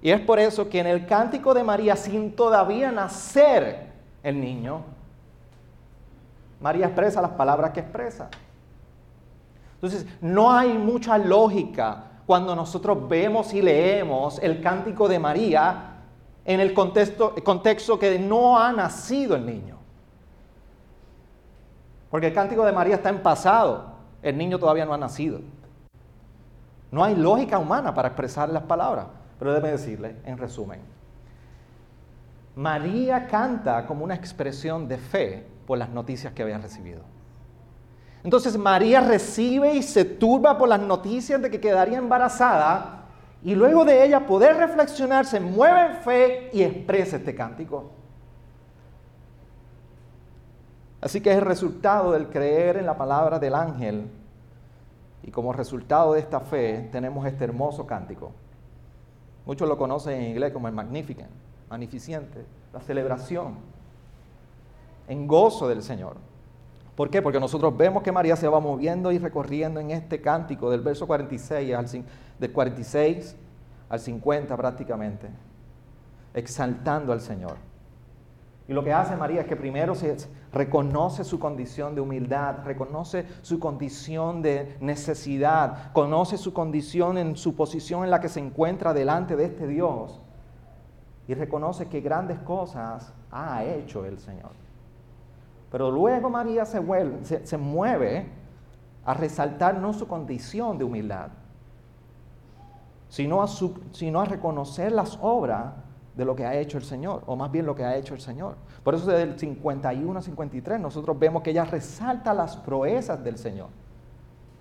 Y 0.00 0.10
es 0.10 0.20
por 0.20 0.38
eso 0.38 0.68
que 0.68 0.78
en 0.78 0.86
el 0.86 1.06
cántico 1.06 1.52
de 1.52 1.64
María, 1.64 1.96
sin 1.96 2.36
todavía 2.36 2.92
nacer 2.92 3.92
el 4.22 4.40
niño, 4.40 4.82
María 6.60 6.86
expresa 6.86 7.20
las 7.20 7.32
palabras 7.32 7.72
que 7.72 7.80
expresa. 7.80 8.28
Entonces, 9.74 10.06
no 10.20 10.52
hay 10.52 10.72
mucha 10.78 11.18
lógica 11.18 12.04
cuando 12.24 12.54
nosotros 12.54 13.08
vemos 13.08 13.52
y 13.52 13.60
leemos 13.60 14.38
el 14.38 14.62
cántico 14.62 15.08
de 15.08 15.18
María 15.18 15.90
en 16.44 16.60
el 16.60 16.72
contexto, 16.72 17.34
contexto 17.42 17.98
que 17.98 18.18
no 18.18 18.58
ha 18.58 18.72
nacido 18.72 19.34
el 19.34 19.44
niño. 19.44 19.83
Porque 22.14 22.28
el 22.28 22.32
cántico 22.32 22.64
de 22.64 22.70
María 22.70 22.94
está 22.94 23.08
en 23.08 23.24
pasado, 23.24 23.86
el 24.22 24.38
niño 24.38 24.56
todavía 24.56 24.86
no 24.86 24.94
ha 24.94 24.96
nacido. 24.96 25.40
No 26.92 27.02
hay 27.02 27.16
lógica 27.16 27.58
humana 27.58 27.92
para 27.92 28.06
expresar 28.06 28.48
las 28.50 28.62
palabras, 28.62 29.06
pero 29.36 29.52
déjeme 29.52 29.72
decirle, 29.72 30.14
en 30.24 30.38
resumen, 30.38 30.78
María 32.54 33.26
canta 33.26 33.84
como 33.84 34.04
una 34.04 34.14
expresión 34.14 34.86
de 34.86 34.96
fe 34.98 35.44
por 35.66 35.76
las 35.76 35.88
noticias 35.88 36.32
que 36.32 36.44
había 36.44 36.58
recibido. 36.58 37.00
Entonces 38.22 38.56
María 38.56 39.00
recibe 39.00 39.74
y 39.74 39.82
se 39.82 40.04
turba 40.04 40.56
por 40.56 40.68
las 40.68 40.78
noticias 40.78 41.42
de 41.42 41.50
que 41.50 41.58
quedaría 41.58 41.98
embarazada 41.98 43.06
y 43.42 43.56
luego 43.56 43.84
de 43.84 44.04
ella 44.04 44.24
poder 44.24 44.56
reflexionar, 44.56 45.26
se 45.26 45.40
mueve 45.40 45.86
en 45.86 45.96
fe 45.96 46.50
y 46.52 46.62
expresa 46.62 47.16
este 47.16 47.34
cántico. 47.34 48.03
Así 51.04 51.20
que 51.20 51.30
es 51.30 51.36
el 51.36 51.44
resultado 51.44 52.12
del 52.12 52.28
creer 52.28 52.78
en 52.78 52.86
la 52.86 52.96
palabra 52.96 53.38
del 53.38 53.54
ángel. 53.54 54.08
Y 55.22 55.30
como 55.30 55.52
resultado 55.52 56.14
de 56.14 56.20
esta 56.20 56.40
fe 56.40 56.88
tenemos 56.90 57.26
este 57.26 57.44
hermoso 57.44 57.86
cántico. 57.86 58.32
Muchos 59.44 59.68
lo 59.68 59.76
conocen 59.76 60.18
en 60.18 60.30
inglés 60.30 60.50
como 60.50 60.66
el 60.66 60.72
Magnificent, 60.72 61.28
magnificente, 61.68 62.46
la 62.72 62.80
celebración, 62.80 63.56
en 65.06 65.26
gozo 65.26 65.68
del 65.68 65.82
Señor. 65.82 66.16
¿Por 66.96 67.10
qué? 67.10 67.20
Porque 67.20 67.38
nosotros 67.38 67.76
vemos 67.76 68.02
que 68.02 68.10
María 68.10 68.34
se 68.34 68.48
va 68.48 68.58
moviendo 68.58 69.12
y 69.12 69.18
recorriendo 69.18 69.80
en 69.80 69.90
este 69.90 70.22
cántico 70.22 70.70
del 70.70 70.80
verso 70.80 71.06
46 71.06 71.74
al, 71.74 71.86
del 72.38 72.50
46 72.50 73.36
al 73.90 74.00
50 74.00 74.56
prácticamente, 74.56 75.28
exaltando 76.32 77.12
al 77.12 77.20
Señor. 77.20 77.73
Y 78.66 78.72
lo 78.72 78.82
que 78.82 78.92
hace 78.94 79.14
María 79.14 79.42
es 79.42 79.46
que 79.46 79.56
primero 79.56 79.94
se 79.94 80.16
reconoce 80.52 81.22
su 81.22 81.38
condición 81.38 81.94
de 81.94 82.00
humildad, 82.00 82.64
reconoce 82.64 83.26
su 83.42 83.58
condición 83.58 84.40
de 84.40 84.76
necesidad, 84.80 85.92
conoce 85.92 86.38
su 86.38 86.54
condición 86.54 87.18
en 87.18 87.36
su 87.36 87.54
posición 87.54 88.04
en 88.04 88.10
la 88.10 88.20
que 88.20 88.30
se 88.30 88.40
encuentra 88.40 88.94
delante 88.94 89.36
de 89.36 89.44
este 89.44 89.66
Dios 89.66 90.18
y 91.28 91.34
reconoce 91.34 91.88
que 91.88 92.00
grandes 92.00 92.38
cosas 92.38 93.12
ha 93.30 93.64
hecho 93.64 94.06
el 94.06 94.18
Señor. 94.18 94.52
Pero 95.70 95.90
luego 95.90 96.30
María 96.30 96.64
se, 96.64 96.80
mueve 97.58 98.28
a 99.04 99.12
resaltar 99.12 99.76
no 99.76 99.92
su 99.92 100.06
condición 100.06 100.78
de 100.78 100.84
humildad, 100.84 101.28
sino 103.10 103.42
a, 103.42 103.46
sino 103.46 104.20
a 104.20 104.24
reconocer 104.24 104.92
las 104.92 105.18
obras 105.20 105.74
de 106.16 106.24
lo 106.24 106.36
que 106.36 106.46
ha 106.46 106.54
hecho 106.54 106.78
el 106.78 106.84
Señor, 106.84 107.22
o 107.26 107.36
más 107.36 107.50
bien 107.50 107.66
lo 107.66 107.74
que 107.74 107.84
ha 107.84 107.96
hecho 107.96 108.14
el 108.14 108.20
Señor. 108.20 108.54
Por 108.82 108.94
eso 108.94 109.06
desde 109.06 109.22
el 109.24 109.38
51 109.38 110.18
a 110.18 110.22
53 110.22 110.80
nosotros 110.80 111.18
vemos 111.18 111.42
que 111.42 111.50
ella 111.50 111.64
resalta 111.64 112.32
las 112.32 112.56
proezas 112.56 113.22
del 113.24 113.36
Señor. 113.36 113.68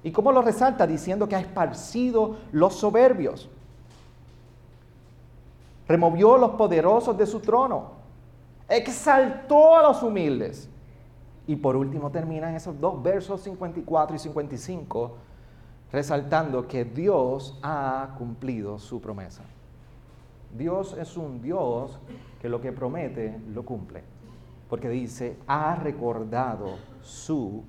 ¿Y 0.04 0.12
cómo 0.12 0.32
lo 0.32 0.42
resalta? 0.42 0.86
Diciendo 0.88 1.28
que 1.28 1.36
ha 1.36 1.40
esparcido 1.40 2.38
los 2.52 2.76
soberbios, 2.76 3.50
removió 5.88 6.38
los 6.38 6.52
poderosos 6.52 7.18
de 7.18 7.26
su 7.26 7.40
trono, 7.40 7.92
exaltó 8.68 9.78
a 9.78 9.84
los 9.84 10.04
humildes. 10.04 10.70
Y 11.46 11.58
por 11.58 11.76
último 11.76 12.10
terminan 12.10 12.56
esos 12.56 12.80
dos 12.80 13.04
versos 13.04 13.42
54 13.42 14.16
y 14.16 14.20
55 14.20 15.12
resaltando 15.92 16.68
que 16.68 16.84
Dios 16.84 17.60
ha 17.62 18.16
cumplido 18.18 18.80
su 18.80 19.00
promesa. 19.00 19.44
Dios 20.58 20.96
es 21.00 21.18
un 21.18 21.42
Dios 21.42 22.00
que 22.42 22.50
lo 22.50 22.62
que 22.62 22.72
promete 22.72 23.40
lo 23.54 23.64
cumple. 23.64 24.04
Porque 24.70 24.90
dice, 24.90 25.38
ha 25.48 25.76
recordado 25.76 26.76
su 27.02 27.64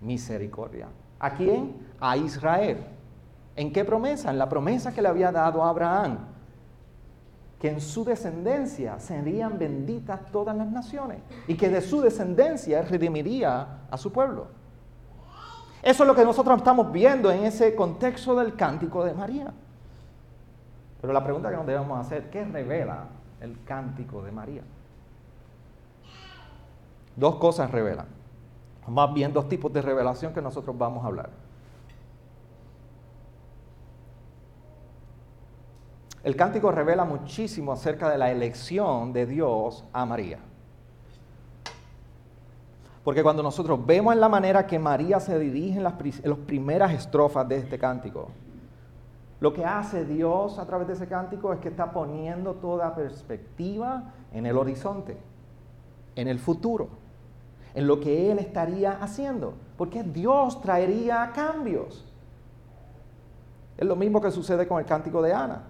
misericordia. 0.00 0.88
¿A 1.18 1.34
quién? 1.34 1.76
A 2.00 2.16
Israel. 2.16 2.78
¿En 3.56 3.72
qué 3.72 3.84
promesa? 3.84 4.30
En 4.30 4.38
la 4.38 4.48
promesa 4.48 4.92
que 4.92 5.02
le 5.02 5.08
había 5.08 5.32
dado 5.32 5.62
a 5.62 5.68
Abraham. 5.68 6.18
Que 7.58 7.70
en 7.70 7.80
su 7.80 8.04
descendencia 8.04 8.98
serían 8.98 9.58
benditas 9.58 10.30
todas 10.32 10.56
las 10.56 10.70
naciones. 10.70 11.18
Y 11.46 11.56
que 11.56 11.68
de 11.68 11.82
su 11.82 12.00
descendencia 12.00 12.82
redimiría 12.82 13.80
a 13.90 13.96
su 13.98 14.12
pueblo. 14.12 14.48
Eso 15.82 16.02
es 16.02 16.06
lo 16.06 16.14
que 16.14 16.24
nosotros 16.24 16.58
estamos 16.58 16.92
viendo 16.92 17.30
en 17.30 17.44
ese 17.44 17.74
contexto 17.74 18.34
del 18.34 18.54
cántico 18.54 19.04
de 19.04 19.14
María. 19.14 19.52
Pero 21.00 21.12
la 21.12 21.24
pregunta 21.24 21.50
que 21.50 21.56
nos 21.56 21.66
debemos 21.66 21.98
hacer, 21.98 22.30
¿qué 22.30 22.44
revela 22.44 23.08
el 23.40 23.62
cántico 23.64 24.22
de 24.22 24.32
María? 24.32 24.62
Dos 27.16 27.36
cosas 27.36 27.70
revelan. 27.70 28.06
Más 28.86 29.12
bien 29.14 29.32
dos 29.32 29.48
tipos 29.48 29.72
de 29.72 29.82
revelación 29.82 30.32
que 30.34 30.42
nosotros 30.42 30.76
vamos 30.76 31.04
a 31.04 31.06
hablar. 31.06 31.30
El 36.22 36.36
cántico 36.36 36.70
revela 36.70 37.04
muchísimo 37.04 37.72
acerca 37.72 38.10
de 38.10 38.18
la 38.18 38.30
elección 38.30 39.12
de 39.12 39.24
Dios 39.24 39.84
a 39.92 40.04
María. 40.04 40.38
Porque 43.02 43.22
cuando 43.22 43.42
nosotros 43.42 43.84
vemos 43.86 44.12
en 44.12 44.20
la 44.20 44.28
manera 44.28 44.66
que 44.66 44.78
María 44.78 45.18
se 45.18 45.38
dirige 45.38 45.78
en 45.78 45.84
las, 45.84 45.94
en 45.98 46.30
las 46.30 46.38
primeras 46.40 46.92
estrofas 46.92 47.48
de 47.48 47.56
este 47.56 47.78
cántico, 47.78 48.28
lo 49.40 49.54
que 49.54 49.64
hace 49.64 50.04
Dios 50.04 50.58
a 50.58 50.66
través 50.66 50.86
de 50.86 50.92
ese 50.94 51.08
cántico 51.08 51.52
es 51.52 51.60
que 51.60 51.70
está 51.70 51.92
poniendo 51.92 52.54
toda 52.54 52.94
perspectiva 52.94 54.12
en 54.32 54.44
el 54.44 54.56
horizonte, 54.56 55.16
en 56.14 56.28
el 56.28 56.38
futuro, 56.38 56.88
en 57.74 57.86
lo 57.86 58.00
que 58.00 58.30
Él 58.30 58.38
estaría 58.38 58.92
haciendo, 59.00 59.54
porque 59.78 60.02
Dios 60.02 60.60
traería 60.60 61.32
cambios. 61.34 62.04
Es 63.78 63.86
lo 63.86 63.96
mismo 63.96 64.20
que 64.20 64.30
sucede 64.30 64.68
con 64.68 64.78
el 64.78 64.84
cántico 64.84 65.22
de 65.22 65.32
Ana, 65.32 65.62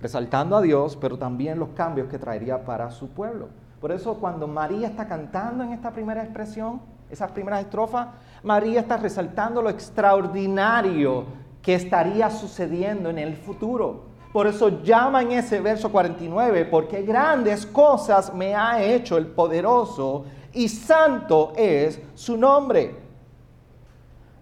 resaltando 0.00 0.56
a 0.56 0.62
Dios, 0.62 0.96
pero 0.96 1.18
también 1.18 1.58
los 1.58 1.70
cambios 1.70 2.08
que 2.08 2.18
traería 2.18 2.64
para 2.64 2.90
su 2.90 3.10
pueblo. 3.10 3.48
Por 3.82 3.92
eso 3.92 4.14
cuando 4.14 4.48
María 4.48 4.88
está 4.88 5.06
cantando 5.06 5.62
en 5.62 5.72
esta 5.72 5.90
primera 5.90 6.22
expresión, 6.22 6.80
esas 7.10 7.30
primeras 7.32 7.60
estrofas, 7.60 8.08
María 8.42 8.80
está 8.80 8.96
resaltando 8.96 9.60
lo 9.60 9.68
extraordinario 9.68 11.45
que 11.66 11.74
estaría 11.74 12.30
sucediendo 12.30 13.10
en 13.10 13.18
el 13.18 13.34
futuro. 13.34 14.04
Por 14.32 14.46
eso 14.46 14.84
llama 14.84 15.22
en 15.22 15.32
ese 15.32 15.60
verso 15.60 15.90
49, 15.90 16.64
porque 16.66 17.02
grandes 17.02 17.66
cosas 17.66 18.32
me 18.32 18.54
ha 18.54 18.80
hecho 18.80 19.18
el 19.18 19.26
poderoso 19.26 20.26
y 20.52 20.68
santo 20.68 21.52
es 21.56 22.00
su 22.14 22.36
nombre. 22.36 22.94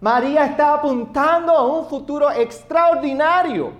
María 0.01 0.45
está 0.45 0.75
apuntando 0.75 1.51
a 1.51 1.65
un 1.65 1.87
futuro 1.87 2.29
extraordinario 2.29 3.71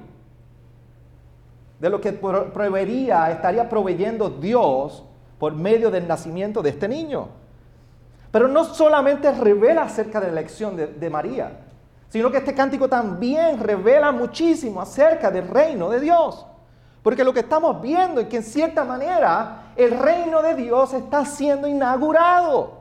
de 1.80 1.90
lo 1.92 2.02
que 2.02 2.14
proveería, 2.14 3.30
estaría 3.30 3.70
proveyendo 3.70 4.28
Dios 4.28 5.04
por 5.38 5.54
medio 5.54 5.92
del 5.92 6.08
nacimiento 6.08 6.64
de 6.64 6.72
este 6.72 6.88
niño. 6.88 7.28
Pero 8.32 8.48
no 8.48 8.64
solamente 8.64 9.32
revela 9.32 9.84
acerca 9.84 10.20
de 10.20 10.32
la 10.32 10.40
elección 10.40 10.76
de, 10.76 10.88
de 10.88 11.10
María, 11.12 11.65
sino 12.16 12.32
que 12.32 12.38
este 12.38 12.56
cántico 12.56 12.88
también 12.88 13.60
revela 13.60 14.10
muchísimo 14.14 14.80
acerca 14.80 15.30
del 15.30 15.50
reino 15.50 15.90
de 15.90 16.00
Dios. 16.00 16.46
Porque 17.04 17.26
lo 17.26 17.34
que 17.34 17.42
estamos 17.42 17.82
viendo 17.82 18.22
es 18.22 18.28
que 18.28 18.38
en 18.38 18.44
cierta 18.44 18.86
manera 18.86 19.74
el 19.76 20.00
reino 20.00 20.42
de 20.42 20.56
Dios 20.56 20.94
está 20.94 21.26
siendo 21.26 21.68
inaugurado. 21.68 22.80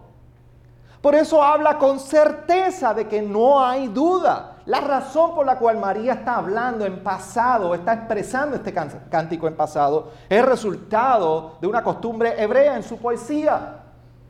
Por 1.01 1.17
eso 1.17 1.43
habla 1.43 1.79
con 1.79 1.99
certeza 1.99 2.95
de 2.95 3.09
que 3.09 3.23
no 3.23 3.59
hay 3.59 3.89
duda. 3.89 4.59
La 4.67 4.81
razón 4.81 5.35
por 5.35 5.45
la 5.45 5.59
cual 5.59 5.79
María 5.79 6.13
está 6.13 6.37
hablando 6.37 6.87
en 6.87 7.03
pasado, 7.03 7.75
está 7.75 7.93
expresando 7.95 8.55
este 8.55 8.73
cántico 8.73 9.49
en 9.49 9.57
pasado, 9.57 10.13
es 10.29 10.45
resultado 10.45 11.57
de 11.61 11.67
una 11.67 11.83
costumbre 11.83 12.41
hebrea 12.41 12.77
en 12.77 12.85
su 12.85 12.99
poesía. 12.99 13.84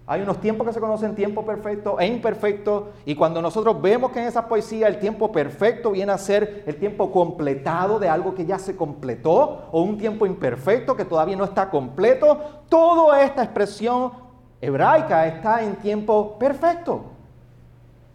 Hay 0.06 0.20
unos 0.20 0.38
tiempos 0.38 0.66
que 0.66 0.72
se 0.74 0.80
conocen 0.80 1.14
tiempo 1.14 1.46
perfecto 1.46 1.98
e 1.98 2.06
imperfecto 2.06 2.92
y 3.06 3.14
cuando 3.14 3.40
nosotros 3.40 3.80
vemos 3.80 4.12
que 4.12 4.20
en 4.20 4.26
esa 4.26 4.46
poesía 4.46 4.86
el 4.86 4.98
tiempo 4.98 5.32
perfecto 5.32 5.92
viene 5.92 6.12
a 6.12 6.18
ser 6.18 6.62
el 6.66 6.76
tiempo 6.76 7.10
completado 7.10 7.98
de 7.98 8.10
algo 8.10 8.34
que 8.34 8.44
ya 8.44 8.58
se 8.58 8.76
completó 8.76 9.68
o 9.72 9.80
un 9.80 9.96
tiempo 9.96 10.26
imperfecto 10.26 10.94
que 10.94 11.06
todavía 11.06 11.36
no 11.36 11.44
está 11.44 11.70
completo, 11.70 12.38
toda 12.68 13.22
esta 13.22 13.44
expresión 13.44 14.12
hebraica 14.60 15.26
está 15.26 15.62
en 15.62 15.76
tiempo 15.76 16.38
perfecto. 16.38 17.04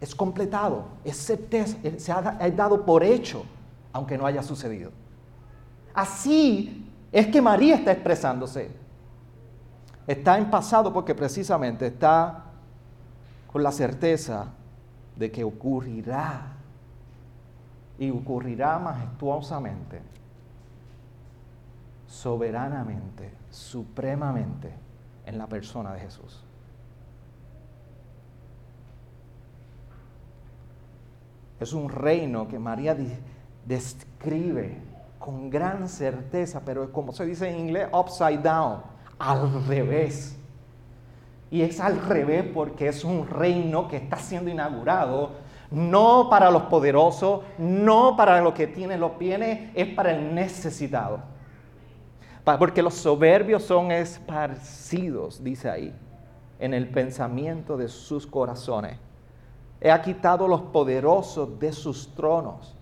Es 0.00 0.14
completado, 0.14 0.84
es 1.04 1.16
se 1.16 2.12
ha 2.12 2.50
dado 2.54 2.86
por 2.86 3.02
hecho, 3.02 3.42
aunque 3.92 4.16
no 4.16 4.26
haya 4.26 4.44
sucedido. 4.44 4.92
Así 5.92 6.86
es 7.10 7.26
que 7.26 7.42
María 7.42 7.74
está 7.74 7.90
expresándose. 7.90 8.70
Está 10.06 10.38
en 10.38 10.50
pasado 10.50 10.92
porque 10.92 11.14
precisamente 11.14 11.86
está 11.86 12.44
con 13.46 13.62
la 13.62 13.72
certeza 13.72 14.46
de 15.16 15.30
que 15.30 15.44
ocurrirá 15.44 16.52
y 17.98 18.10
ocurrirá 18.10 18.78
majestuosamente, 18.78 20.00
soberanamente, 22.06 23.30
supremamente 23.50 24.72
en 25.26 25.36
la 25.36 25.46
persona 25.46 25.92
de 25.92 26.00
Jesús. 26.00 26.42
Es 31.60 31.74
un 31.74 31.90
reino 31.90 32.48
que 32.48 32.58
María 32.58 32.96
describe 33.66 34.78
con 35.18 35.50
gran 35.50 35.88
certeza, 35.88 36.62
pero 36.64 36.90
como 36.90 37.12
se 37.12 37.26
dice 37.26 37.50
en 37.50 37.58
inglés, 37.58 37.88
upside 37.92 38.38
down 38.38 38.89
al 39.20 39.66
revés. 39.66 40.36
Y 41.52 41.62
es 41.62 41.78
al 41.78 42.00
revés 42.00 42.44
porque 42.52 42.88
es 42.88 43.04
un 43.04 43.28
reino 43.28 43.86
que 43.86 43.98
está 43.98 44.16
siendo 44.16 44.50
inaugurado, 44.50 45.30
no 45.70 46.28
para 46.28 46.50
los 46.50 46.62
poderosos, 46.62 47.42
no 47.58 48.16
para 48.16 48.40
los 48.40 48.54
que 48.54 48.66
tienen 48.66 48.98
los 48.98 49.16
bienes, 49.18 49.70
es 49.74 49.86
para 49.94 50.12
el 50.12 50.34
necesitado. 50.34 51.20
Porque 52.58 52.82
los 52.82 52.94
soberbios 52.94 53.62
son 53.62 53.92
esparcidos, 53.92 55.44
dice 55.44 55.70
ahí, 55.70 55.94
en 56.58 56.74
el 56.74 56.88
pensamiento 56.88 57.76
de 57.76 57.88
sus 57.88 58.26
corazones. 58.26 58.96
He 59.80 60.00
quitado 60.02 60.48
los 60.48 60.62
poderosos 60.62 61.58
de 61.58 61.72
sus 61.72 62.14
tronos 62.14 62.76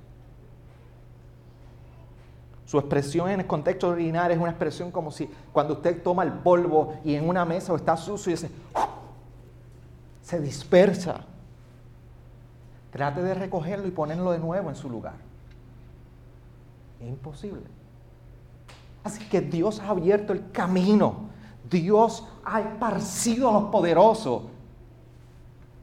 su 2.68 2.78
expresión 2.78 3.30
en 3.30 3.40
el 3.40 3.46
contexto 3.46 3.88
original 3.88 4.30
es 4.30 4.36
una 4.36 4.50
expresión 4.50 4.90
como 4.90 5.10
si 5.10 5.26
cuando 5.54 5.72
usted 5.72 6.02
toma 6.02 6.22
el 6.22 6.34
polvo 6.34 6.98
y 7.02 7.14
en 7.14 7.26
una 7.26 7.46
mesa 7.46 7.72
o 7.72 7.76
está 7.76 7.96
sucio 7.96 8.28
y 8.28 8.34
dice, 8.34 8.50
se 10.20 10.38
dispersa. 10.38 11.24
Trate 12.90 13.22
de 13.22 13.32
recogerlo 13.32 13.88
y 13.88 13.90
ponerlo 13.90 14.32
de 14.32 14.38
nuevo 14.38 14.68
en 14.68 14.76
su 14.76 14.90
lugar. 14.90 15.14
Es 17.00 17.08
imposible. 17.08 17.62
Así 19.02 19.26
que 19.30 19.40
Dios 19.40 19.80
ha 19.80 19.88
abierto 19.88 20.34
el 20.34 20.50
camino. 20.50 21.30
Dios 21.70 22.28
ha 22.44 22.60
esparcido 22.60 23.48
a 23.48 23.52
los 23.54 23.70
poderosos 23.70 24.42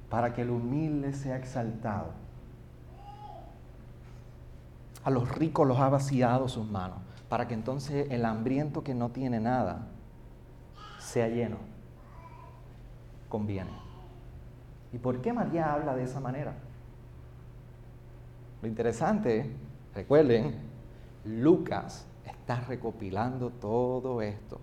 para 0.08 0.36
que 0.36 0.44
el 0.44 0.52
humilde 0.52 1.14
sea 1.14 1.36
exaltado. 1.36 2.25
A 5.06 5.12
los 5.12 5.30
ricos 5.30 5.68
los 5.68 5.80
ha 5.80 5.88
vaciado 5.88 6.50
sus 6.50 6.68
manos, 6.68 6.98
para 7.30 7.48
que 7.48 7.54
entonces 7.54 8.08
el 8.10 8.26
hambriento 8.26 8.84
que 8.84 8.96
no 8.96 9.10
tiene 9.10 9.40
nada 9.40 9.88
sea 11.00 11.28
lleno. 11.28 11.58
Conviene. 13.30 13.70
¿Y 14.92 14.98
por 14.98 15.22
qué 15.22 15.32
María 15.32 15.74
habla 15.74 15.96
de 15.96 16.04
esa 16.04 16.20
manera? 16.20 16.56
Lo 18.64 18.68
interesante, 18.68 19.56
recuerden, 19.94 20.56
Lucas 21.24 22.08
está 22.26 22.62
recopilando 22.62 23.52
todo 23.52 24.24
esto. 24.24 24.60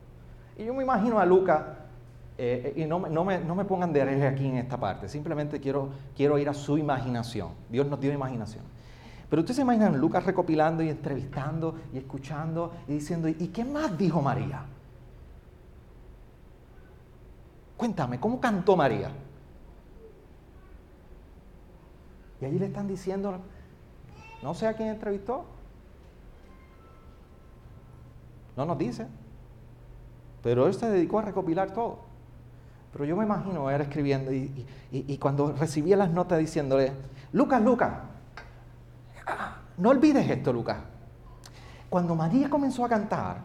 Y 0.59 0.65
yo 0.65 0.75
me 0.75 0.83
imagino 0.83 1.21
a 1.21 1.25
Lucas, 1.25 1.63
eh, 2.37 2.73
y 2.77 2.85
no, 2.85 2.99
me, 2.99 3.65
pongan 3.65 3.93
de 3.93 4.27
aquí 4.27 4.49
en 4.49 4.57
esta 4.57 4.77
parte, 4.77 5.09
simplemente 5.09 5.61
quiero, 5.61 5.91
quiero 6.17 6.37
ir 6.37 6.49
a 6.49 6.55
su 6.55 6.79
imaginación. 6.79 7.51
Dios 7.71 7.87
nos 7.87 8.01
dio 8.01 8.13
imaginación. 8.13 8.72
Pero 9.33 9.41
ustedes 9.41 9.57
se 9.57 9.63
imaginan 9.63 9.99
Lucas 9.99 10.27
recopilando 10.27 10.83
y 10.83 10.91
entrevistando 10.91 11.75
y 11.95 11.97
escuchando 11.97 12.71
y 12.87 12.93
diciendo, 12.93 13.29
¿y 13.29 13.49
qué 13.49 13.65
más 13.65 13.97
dijo 13.97 14.21
María? 14.21 14.63
Cuéntame, 17.79 18.21
¿cómo 18.21 18.39
cantó 18.39 18.77
María? 18.77 19.11
Y 22.43 22.45
allí 22.45 22.59
le 22.59 22.67
están 22.67 22.87
diciendo, 22.87 23.39
no 24.43 24.53
sé 24.53 24.67
a 24.67 24.75
quién 24.75 24.91
entrevistó. 24.91 25.47
No 28.55 28.67
nos 28.67 28.77
dice. 28.77 29.07
Pero 30.43 30.67
él 30.67 30.75
se 30.75 30.91
dedicó 30.91 31.21
a 31.21 31.23
recopilar 31.23 31.73
todo. 31.73 32.01
Pero 32.93 33.07
yo 33.07 33.17
me 33.17 33.25
imagino 33.25 33.71
él 33.71 33.81
escribiendo 33.81 34.31
y, 34.31 35.19
cuando 35.19 35.53
recibía 35.53 35.97
las 35.97 36.11
notas 36.11 36.39
diciéndole, 36.39 36.93
Lucas, 37.33 37.63
Lucas, 37.63 38.12
no 39.83 39.89
olvides 39.89 40.31
esto, 40.31 40.53
Lucas. 40.53 40.79
Cuando 41.91 42.15
María 42.15 42.49
comenzó 42.49 42.85
a 42.85 42.89
cantar, 42.89 43.39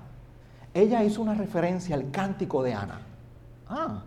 ella 0.71 1.03
hizo 1.03 1.19
una 1.23 1.33
referencia 1.33 1.95
al 1.95 2.11
cántico 2.11 2.61
de 2.61 2.75
Ana. 2.75 3.01
Ah, 3.67 4.03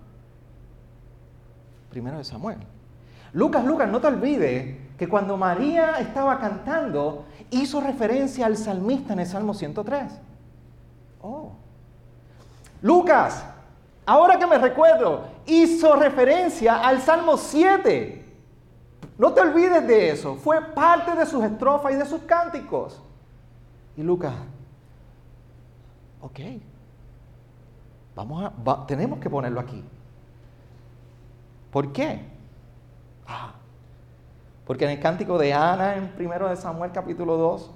primero 1.91 2.19
de 2.19 2.25
Samuel. 2.25 2.59
Lucas, 3.33 3.65
Lucas, 3.65 3.91
no 3.91 4.01
te 4.01 4.07
olvides 4.07 4.77
que 4.97 5.09
cuando 5.09 5.37
María 5.37 5.99
estaba 5.99 6.39
cantando, 6.39 7.25
hizo 7.51 7.81
referencia 7.81 8.47
al 8.47 8.57
salmista 8.57 9.13
en 9.13 9.19
el 9.19 9.27
Salmo 9.27 9.53
103. 9.53 10.13
Oh. 11.23 11.51
Lucas, 12.81 13.45
ahora 14.07 14.39
que 14.39 14.47
me 14.47 14.59
recuerdo, 14.59 15.25
hizo 15.47 15.97
referencia 15.97 16.87
al 16.87 17.01
Salmo 17.01 17.37
7. 17.37 18.20
No 19.21 19.35
te 19.35 19.43
olvides 19.43 19.87
de 19.87 20.09
eso. 20.09 20.37
Fue 20.37 20.63
parte 20.63 21.15
de 21.15 21.27
sus 21.27 21.45
estrofas 21.45 21.93
y 21.93 21.97
de 21.97 22.07
sus 22.07 22.23
cánticos. 22.23 23.03
Y 23.95 24.03
Lucas, 24.03 24.33
ok, 26.23 26.41
vamos 28.17 28.43
a, 28.43 28.87
tenemos 28.87 29.19
que 29.19 29.29
ponerlo 29.29 29.61
aquí. 29.61 29.85
¿Por 31.71 31.93
qué? 31.93 32.25
Ah, 33.27 33.53
porque 34.67 34.87
en 34.87 34.93
el 34.93 35.01
cántico 35.01 35.37
de 35.37 35.53
Ana, 35.53 35.97
en 35.97 36.09
primero 36.13 36.49
de 36.49 36.57
Samuel 36.57 36.91
capítulo 36.91 37.37
2, 37.37 37.71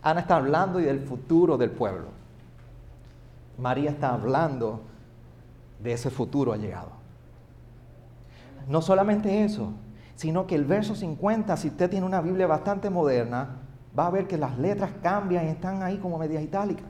Ana 0.00 0.20
está 0.20 0.36
hablando 0.36 0.78
del 0.78 1.00
futuro 1.00 1.58
del 1.58 1.72
pueblo. 1.72 2.06
María 3.58 3.90
está 3.90 4.14
hablando 4.14 4.80
de 5.78 5.92
ese 5.92 6.08
futuro 6.08 6.54
allegado. 6.54 6.92
No 8.66 8.80
solamente 8.80 9.44
eso, 9.44 9.74
sino 10.18 10.48
que 10.48 10.56
el 10.56 10.64
verso 10.64 10.96
50, 10.96 11.56
si 11.56 11.68
usted 11.68 11.88
tiene 11.88 12.04
una 12.04 12.20
Biblia 12.20 12.48
bastante 12.48 12.90
moderna, 12.90 13.60
va 13.96 14.08
a 14.08 14.10
ver 14.10 14.26
que 14.26 14.36
las 14.36 14.58
letras 14.58 14.90
cambian 15.00 15.46
y 15.46 15.50
están 15.50 15.80
ahí 15.84 15.98
como 15.98 16.18
medias 16.18 16.42
itálicas. 16.42 16.86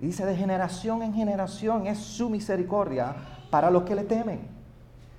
Y 0.00 0.06
dice, 0.06 0.26
de 0.26 0.34
generación 0.34 1.04
en 1.04 1.14
generación 1.14 1.86
es 1.86 1.98
su 1.98 2.28
misericordia 2.28 3.14
para 3.48 3.70
los 3.70 3.84
que 3.84 3.94
le 3.94 4.02
temen. 4.02 4.40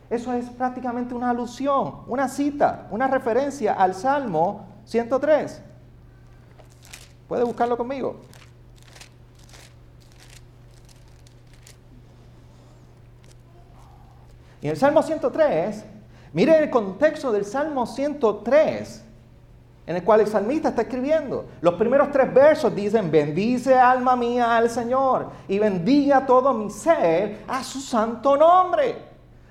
Eso 0.10 0.34
es 0.34 0.50
prácticamente 0.50 1.16
una 1.16 1.30
alusión, 1.30 2.02
una 2.08 2.28
cita, 2.28 2.88
una 2.92 3.08
referencia 3.08 3.72
al 3.72 3.96
Salmo 3.96 4.66
103. 4.84 5.62
¿Puede 7.30 7.46
buscarlo 7.46 7.78
conmigo? 7.78 8.20
Y 14.62 14.66
en 14.66 14.72
el 14.72 14.78
Salmo 14.78 15.02
103, 15.02 15.86
mire 16.34 16.58
el 16.58 16.70
contexto 16.70 17.32
del 17.32 17.46
Salmo 17.46 17.86
103, 17.86 19.04
en 19.88 19.96
el 19.96 20.04
cual 20.04 20.22
el 20.22 20.28
salmista 20.28 20.70
está 20.70 20.82
escribiendo. 20.82 21.46
Los 21.62 21.76
primeros 21.76 22.12
tres 22.12 22.34
versos 22.34 22.76
dicen, 22.76 23.10
bendice 23.10 23.76
alma 23.76 24.16
mía 24.16 24.58
al 24.58 24.70
Señor 24.70 25.30
y 25.48 25.60
bendiga 25.60 26.26
todo 26.26 26.54
mi 26.54 26.70
ser 26.70 27.40
a 27.48 27.64
su 27.64 27.80
santo 27.80 28.36
nombre. 28.36 29.08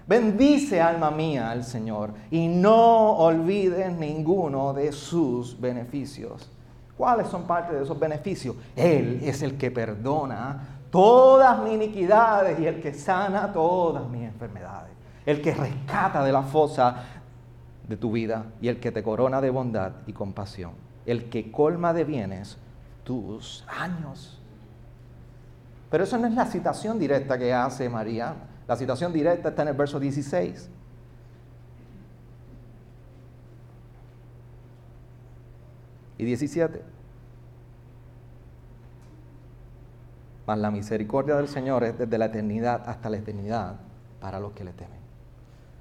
Bendice 0.06 0.80
alma 0.80 1.10
mía 1.10 1.50
al 1.50 1.64
Señor 1.64 2.10
y 2.30 2.46
no 2.46 3.16
olvides 3.16 3.92
ninguno 3.92 4.72
de 4.72 4.92
sus 4.92 5.58
beneficios. 5.60 6.48
¿Cuáles 6.96 7.28
son 7.28 7.44
parte 7.46 7.74
de 7.74 7.82
esos 7.82 7.98
beneficios? 7.98 8.56
Él 8.74 9.20
es 9.22 9.42
el 9.42 9.58
que 9.58 9.70
perdona 9.70 10.80
todas 10.90 11.62
mis 11.62 11.74
iniquidades 11.74 12.58
y 12.58 12.66
el 12.66 12.80
que 12.80 12.94
sana 12.94 13.52
todas 13.52 14.08
mis 14.08 14.22
enfermedades. 14.22 14.95
El 15.26 15.42
que 15.42 15.52
rescata 15.52 16.24
de 16.24 16.32
la 16.32 16.42
fosa 16.42 17.04
de 17.88 17.96
tu 17.96 18.12
vida 18.12 18.46
y 18.60 18.68
el 18.68 18.80
que 18.80 18.92
te 18.92 19.02
corona 19.02 19.40
de 19.40 19.50
bondad 19.50 19.92
y 20.06 20.12
compasión. 20.12 20.72
El 21.04 21.28
que 21.28 21.52
colma 21.52 21.92
de 21.92 22.04
bienes 22.04 22.58
tus 23.04 23.64
años. 23.68 24.40
Pero 25.90 26.04
eso 26.04 26.18
no 26.18 26.26
es 26.26 26.34
la 26.34 26.46
citación 26.46 26.98
directa 26.98 27.38
que 27.38 27.52
hace 27.52 27.88
María. 27.88 28.34
La 28.66 28.76
citación 28.76 29.12
directa 29.12 29.50
está 29.50 29.62
en 29.62 29.68
el 29.68 29.74
verso 29.74 30.00
16. 30.00 30.70
Y 36.18 36.24
17. 36.24 36.82
Mas 40.46 40.58
la 40.58 40.70
misericordia 40.70 41.36
del 41.36 41.48
Señor 41.48 41.84
es 41.84 41.98
desde 41.98 42.18
la 42.18 42.26
eternidad 42.26 42.82
hasta 42.88 43.10
la 43.10 43.18
eternidad 43.18 43.76
para 44.20 44.40
los 44.40 44.52
que 44.52 44.64
le 44.64 44.72
temen. 44.72 44.95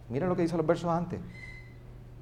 Miren 0.09 0.29
lo 0.29 0.35
que 0.35 0.43
dice 0.43 0.57
los 0.57 0.65
versos 0.65 0.89
antes. 0.89 1.19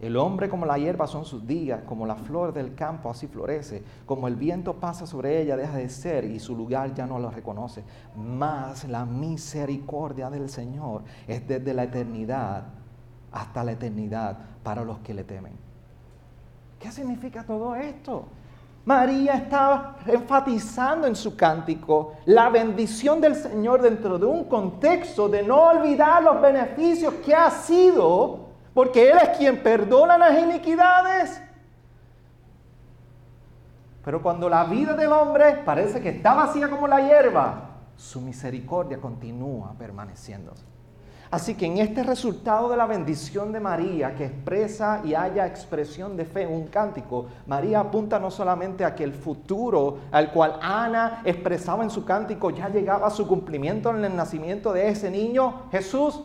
El 0.02 0.18
hombre 0.18 0.50
como 0.50 0.66
la 0.66 0.78
hierba 0.78 1.08
son 1.08 1.24
sus 1.24 1.48
días, 1.48 1.82
como 1.86 2.06
la 2.06 2.16
flor 2.16 2.54
del 2.54 2.76
campo 2.76 3.10
así 3.10 3.28
florece, 3.28 3.84
como 4.06 4.28
el 4.28 4.36
viento 4.36 4.74
pasa 4.74 5.08
sobre 5.08 5.42
ella 5.42 5.56
deja 5.56 5.78
de 5.78 5.88
ser 5.88 6.26
y 6.26 6.42
su 6.42 6.58
lugar 6.58 6.94
ya 6.94 7.06
no 7.06 7.20
lo 7.20 7.32
reconoce. 7.32 7.84
Mas 8.18 8.84
la 8.84 9.06
misericordia 9.06 10.30
del 10.30 10.50
Señor 10.50 11.04
es 11.26 11.48
desde 11.48 11.74
la 11.74 11.84
eternidad 11.84 12.66
hasta 13.32 13.64
la 13.64 13.72
eternidad 13.72 14.38
para 14.62 14.84
los 14.84 15.00
que 15.00 15.14
le 15.14 15.24
temen. 15.24 15.54
¿Qué 16.80 16.92
significa 16.92 17.46
todo 17.46 17.74
esto? 17.76 18.26
María 18.86 19.36
estaba 19.36 19.96
enfatizando 20.06 21.08
en 21.08 21.16
su 21.16 21.38
cántico 21.38 22.16
la 22.26 22.50
bendición 22.50 23.22
del 23.22 23.36
Señor 23.36 23.82
dentro 23.82 24.20
de 24.20 24.26
un 24.26 24.44
contexto 24.44 25.30
de 25.30 25.42
no 25.44 25.70
olvidar 25.70 26.22
los 26.22 26.42
beneficios 26.42 27.14
que 27.26 27.34
ha 27.34 27.50
sido 27.50 28.50
porque 28.74 29.10
Él 29.10 29.18
es 29.22 29.38
quien 29.38 29.64
perdona 29.64 30.18
las 30.18 30.38
iniquidades. 30.38 31.42
Pero 34.04 34.22
cuando 34.22 34.50
la 34.50 34.66
vida 34.66 34.96
del 34.96 35.14
hombre 35.14 35.62
parece 35.64 36.02
que 36.02 36.10
está 36.10 36.34
vacía 36.34 36.70
como 36.70 36.88
la 36.88 37.00
hierba, 37.00 37.70
su 37.96 38.20
misericordia 38.20 39.00
continúa 39.00 39.74
permaneciendo. 39.78 40.54
Así 41.34 41.56
que 41.56 41.66
en 41.66 41.80
este 41.80 42.04
resultado 42.04 42.70
de 42.70 42.78
la 42.78 42.86
bendición 42.86 43.52
de 43.52 43.60
María, 43.60 44.14
que 44.14 44.26
expresa 44.26 45.02
y 45.04 45.16
haya 45.16 45.48
expresión 45.48 46.16
de 46.16 46.26
fe 46.26 46.46
un 46.46 46.68
cántico, 46.68 47.26
María 47.48 47.80
apunta 47.80 48.20
no 48.20 48.30
solamente 48.30 48.86
a 48.86 48.94
que 48.94 49.04
el 49.04 49.14
futuro 49.14 49.98
al 50.12 50.32
cual 50.32 50.60
Ana 50.62 51.24
expresaba 51.26 51.84
en 51.84 51.90
su 51.90 52.06
cántico 52.06 52.52
ya 52.52 52.70
llegaba 52.70 53.08
a 53.08 53.10
su 53.10 53.28
cumplimiento 53.28 53.90
en 53.90 54.06
el 54.06 54.16
nacimiento 54.16 54.72
de 54.74 54.90
ese 54.90 55.10
niño, 55.10 55.64
Jesús, 55.72 56.22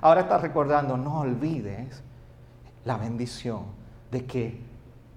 Ahora 0.00 0.22
está 0.22 0.38
recordando, 0.38 0.96
no 0.96 1.20
olvides 1.20 2.02
la 2.84 2.96
bendición 2.96 3.66
de 4.10 4.26
que 4.26 4.60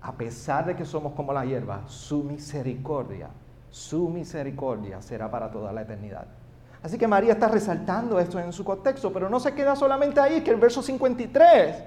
a 0.01 0.11
pesar 0.11 0.67
de 0.67 0.75
que 0.75 0.85
somos 0.85 1.13
como 1.13 1.33
la 1.33 1.43
hierba, 1.43 1.81
su 1.87 2.21
misericordia, 2.21 3.29
su 3.71 4.09
misericordia 4.09 5.01
será 5.01 5.31
para 5.31 5.49
toda 5.49 5.73
la 5.73 5.81
eternidad. 5.81 6.42
Así 6.83 6.97
que 6.97 7.07
María 7.07 7.31
está 7.31 7.47
resaltando 7.47 8.19
esto 8.19 8.37
en 8.39 8.51
su 8.51 8.65
contexto, 8.65 9.11
pero 9.13 9.29
no 9.29 9.39
se 9.39 9.53
queda 9.53 9.73
solamente 9.73 10.19
ahí, 10.19 10.41
que 10.41 10.51
el 10.51 10.57
verso 10.57 10.81
53 10.81 11.77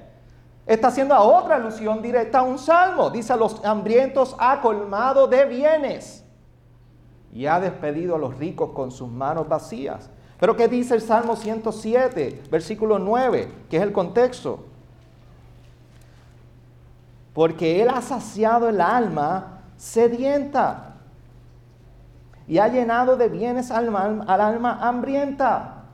está 0.64 0.88
haciendo 0.88 1.14
a 1.14 1.20
otra 1.20 1.56
alusión 1.56 2.00
directa 2.00 2.38
a 2.38 2.42
un 2.42 2.58
salmo. 2.58 3.10
Dice, 3.10 3.34
a 3.34 3.36
los 3.36 3.62
hambrientos 3.62 4.34
ha 4.38 4.62
colmado 4.62 5.28
de 5.28 5.44
bienes 5.44 6.24
y 7.30 7.44
ha 7.44 7.60
despedido 7.60 8.16
a 8.16 8.18
los 8.18 8.38
ricos 8.38 8.70
con 8.70 8.90
sus 8.90 9.08
manos 9.08 9.46
vacías. 9.46 10.08
Pero 10.40 10.56
¿qué 10.56 10.66
dice 10.66 10.94
el 10.94 11.02
Salmo 11.02 11.36
107, 11.36 12.44
versículo 12.50 12.98
9, 12.98 13.52
que 13.68 13.76
es 13.76 13.82
el 13.82 13.92
contexto? 13.92 14.64
Porque 17.34 17.82
Él 17.82 17.90
ha 17.90 18.00
saciado 18.00 18.70
el 18.70 18.80
alma 18.80 19.60
sedienta 19.76 20.95
y 22.48 22.58
ha 22.58 22.68
llenado 22.68 23.16
de 23.16 23.28
bienes 23.28 23.70
al, 23.70 23.94
al 23.94 24.40
alma 24.40 24.78
hambrienta. 24.80 25.84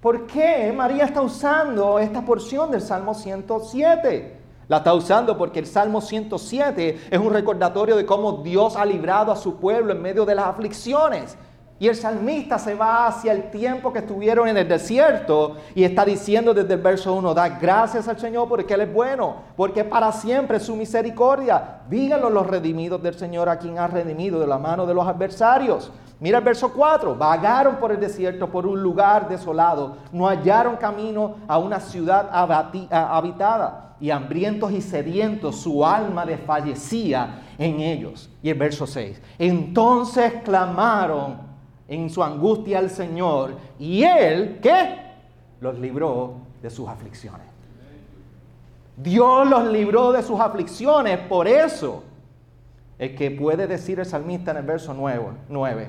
¿Por 0.00 0.26
qué 0.26 0.72
María 0.76 1.04
está 1.04 1.22
usando 1.22 1.98
esta 1.98 2.22
porción 2.22 2.70
del 2.70 2.82
Salmo 2.82 3.14
107? 3.14 4.40
La 4.68 4.78
está 4.78 4.94
usando 4.94 5.36
porque 5.36 5.58
el 5.58 5.66
Salmo 5.66 6.00
107 6.00 7.08
es 7.10 7.18
un 7.18 7.32
recordatorio 7.32 7.96
de 7.96 8.06
cómo 8.06 8.42
Dios 8.42 8.76
ha 8.76 8.84
librado 8.84 9.32
a 9.32 9.36
su 9.36 9.56
pueblo 9.56 9.92
en 9.92 10.02
medio 10.02 10.24
de 10.24 10.34
las 10.34 10.46
aflicciones. 10.46 11.36
Y 11.80 11.88
el 11.88 11.96
salmista 11.96 12.56
se 12.56 12.74
va 12.74 13.08
hacia 13.08 13.32
el 13.32 13.50
tiempo 13.50 13.92
que 13.92 13.98
estuvieron 13.98 14.46
en 14.46 14.56
el 14.56 14.68
desierto 14.68 15.56
y 15.74 15.82
está 15.82 16.04
diciendo 16.04 16.54
desde 16.54 16.74
el 16.74 16.80
verso 16.80 17.12
1, 17.14 17.34
da 17.34 17.48
gracias 17.48 18.06
al 18.06 18.18
Señor 18.18 18.48
porque 18.48 18.74
Él 18.74 18.82
es 18.82 18.92
bueno, 18.94 19.36
porque 19.56 19.82
para 19.82 20.12
siempre 20.12 20.60
su 20.60 20.76
misericordia. 20.76 21.80
Díganlo 21.90 22.30
los 22.30 22.46
redimidos 22.46 23.02
del 23.02 23.14
Señor 23.14 23.48
a 23.48 23.58
quien 23.58 23.78
ha 23.78 23.88
redimido 23.88 24.38
de 24.38 24.46
la 24.46 24.56
mano 24.56 24.86
de 24.86 24.94
los 24.94 25.06
adversarios. 25.06 25.90
Mira 26.20 26.38
el 26.38 26.44
verso 26.44 26.72
4, 26.72 27.16
vagaron 27.16 27.76
por 27.76 27.90
el 27.90 27.98
desierto, 27.98 28.48
por 28.48 28.66
un 28.66 28.80
lugar 28.80 29.28
desolado, 29.28 29.96
no 30.12 30.28
hallaron 30.28 30.76
camino 30.76 31.36
a 31.48 31.58
una 31.58 31.80
ciudad 31.80 32.28
habitada 32.32 33.96
y 34.00 34.10
hambrientos 34.10 34.70
y 34.70 34.80
sedientos 34.80 35.56
su 35.56 35.84
alma 35.84 36.24
desfallecía 36.24 37.42
en 37.58 37.80
ellos. 37.80 38.30
Y 38.42 38.50
el 38.50 38.58
verso 38.58 38.86
6, 38.86 39.20
entonces 39.38 40.34
clamaron 40.44 41.43
en 41.88 42.10
su 42.10 42.22
angustia 42.22 42.78
al 42.78 42.90
Señor 42.90 43.56
y 43.78 44.02
Él, 44.02 44.58
¿qué? 44.62 45.00
Los 45.60 45.78
libró 45.78 46.36
de 46.62 46.70
sus 46.70 46.88
aflicciones. 46.88 47.46
Dios 48.96 49.48
los 49.48 49.66
libró 49.66 50.12
de 50.12 50.22
sus 50.22 50.38
aflicciones, 50.40 51.18
por 51.20 51.48
eso 51.48 52.04
el 52.98 53.14
que 53.16 53.30
puede 53.30 53.66
decir 53.66 53.98
el 53.98 54.06
salmista 54.06 54.52
en 54.52 54.58
el 54.58 54.62
verso 54.64 54.94
9, 54.94 55.88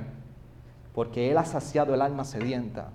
porque 0.94 1.32
Él 1.32 1.38
ha 1.38 1.46
saciado 1.46 1.94
el 1.94 2.02
alma 2.02 2.26
sedienta 2.26 2.90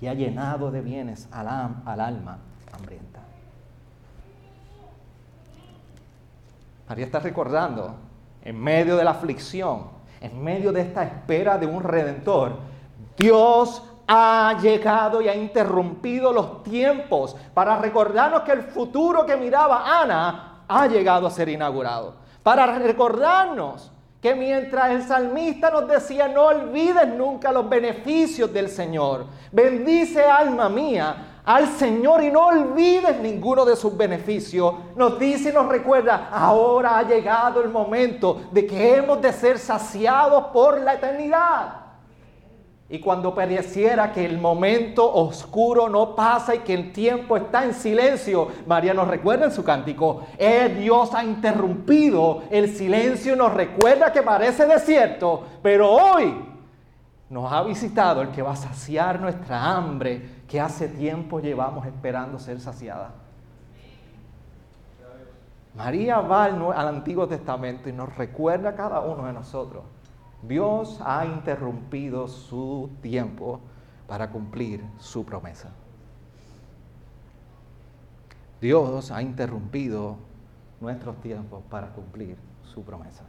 y 0.00 0.06
ha 0.06 0.14
llenado 0.14 0.70
de 0.70 0.80
bienes 0.80 1.28
al, 1.32 1.48
al 1.48 2.00
alma 2.00 2.38
hambrienta. 2.72 3.20
María 6.88 7.06
está 7.06 7.18
recordando, 7.18 7.96
en 8.42 8.60
medio 8.60 8.96
de 8.96 9.04
la 9.04 9.12
aflicción, 9.12 9.93
en 10.24 10.42
medio 10.42 10.72
de 10.72 10.80
esta 10.80 11.02
espera 11.02 11.58
de 11.58 11.66
un 11.66 11.82
redentor, 11.82 12.56
Dios 13.16 13.82
ha 14.06 14.58
llegado 14.60 15.20
y 15.20 15.28
ha 15.28 15.36
interrumpido 15.36 16.32
los 16.32 16.62
tiempos 16.62 17.36
para 17.52 17.76
recordarnos 17.78 18.40
que 18.40 18.52
el 18.52 18.62
futuro 18.62 19.26
que 19.26 19.36
miraba 19.36 20.00
Ana 20.00 20.62
ha 20.66 20.86
llegado 20.86 21.26
a 21.26 21.30
ser 21.30 21.50
inaugurado. 21.50 22.14
Para 22.42 22.66
recordarnos 22.78 23.92
que 24.22 24.34
mientras 24.34 24.92
el 24.92 25.02
salmista 25.02 25.70
nos 25.70 25.86
decía, 25.86 26.26
no 26.28 26.44
olvides 26.44 27.08
nunca 27.08 27.52
los 27.52 27.68
beneficios 27.68 28.50
del 28.50 28.70
Señor, 28.70 29.26
bendice 29.52 30.24
alma 30.24 30.70
mía, 30.70 31.33
al 31.44 31.68
Señor 31.68 32.22
y 32.22 32.30
no 32.30 32.46
olvides 32.46 33.20
ninguno 33.20 33.64
de 33.64 33.76
sus 33.76 33.96
beneficios. 33.96 34.74
Nos 34.96 35.18
dice 35.18 35.50
y 35.50 35.52
nos 35.52 35.68
recuerda, 35.68 36.28
ahora 36.32 36.98
ha 36.98 37.02
llegado 37.02 37.62
el 37.62 37.68
momento 37.68 38.42
de 38.50 38.66
que 38.66 38.96
hemos 38.96 39.20
de 39.20 39.32
ser 39.32 39.58
saciados 39.58 40.44
por 40.52 40.80
la 40.80 40.94
eternidad. 40.94 41.80
Y 42.88 43.00
cuando 43.00 43.34
pareciera 43.34 44.12
que 44.12 44.24
el 44.24 44.38
momento 44.38 45.10
oscuro 45.10 45.88
no 45.88 46.14
pasa 46.14 46.54
y 46.54 46.58
que 46.60 46.74
el 46.74 46.92
tiempo 46.92 47.36
está 47.36 47.64
en 47.64 47.74
silencio, 47.74 48.48
María 48.66 48.92
nos 48.94 49.08
recuerda 49.08 49.46
en 49.46 49.52
su 49.52 49.64
cántico, 49.64 50.26
eh, 50.38 50.74
Dios 50.78 51.14
ha 51.14 51.24
interrumpido 51.24 52.42
el 52.50 52.74
silencio 52.74 53.34
y 53.34 53.36
nos 53.36 53.52
recuerda 53.52 54.12
que 54.12 54.22
parece 54.22 54.66
desierto, 54.66 55.44
pero 55.62 55.90
hoy 55.90 56.34
nos 57.30 57.50
ha 57.50 57.62
visitado 57.62 58.20
el 58.20 58.28
que 58.28 58.42
va 58.42 58.52
a 58.52 58.56
saciar 58.56 59.18
nuestra 59.18 59.60
hambre 59.62 60.33
que 60.54 60.60
hace 60.60 60.86
tiempo 60.86 61.40
llevamos 61.40 61.84
esperando 61.84 62.38
ser 62.38 62.60
saciada. 62.60 63.10
María 65.74 66.20
va 66.20 66.44
al, 66.44 66.86
Antiguo 66.86 67.26
Testamento 67.26 67.88
y 67.88 67.92
nos 67.92 68.14
recuerda 68.14 68.68
a 68.68 68.74
cada 68.76 69.00
uno 69.00 69.26
de 69.26 69.32
nosotros. 69.32 69.82
Dios 70.42 71.00
ha 71.04 71.26
interrumpido 71.26 72.28
su 72.28 72.88
tiempo 73.02 73.58
para 74.06 74.30
cumplir 74.30 74.84
su 75.00 75.24
promesa. 75.24 75.70
Dios 78.60 79.10
ha 79.10 79.22
interrumpido 79.22 80.18
nuestros 80.80 81.20
tiempos 81.20 81.64
para 81.68 81.88
cumplir 81.88 82.36
su 82.62 82.84
promesa. 82.84 83.24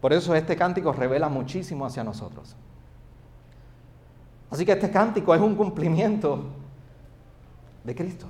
Por 0.00 0.12
eso 0.12 0.36
este 0.36 0.54
cántico 0.54 0.92
revela 0.92 1.28
muchísimo 1.28 1.84
hacia 1.84 2.04
nosotros. 2.04 2.56
Así 4.50 4.64
que 4.64 4.72
este 4.72 4.90
cántico 4.90 5.34
es 5.34 5.40
un 5.40 5.54
cumplimiento 5.54 6.44
de 7.84 7.94
Cristo. 7.94 8.26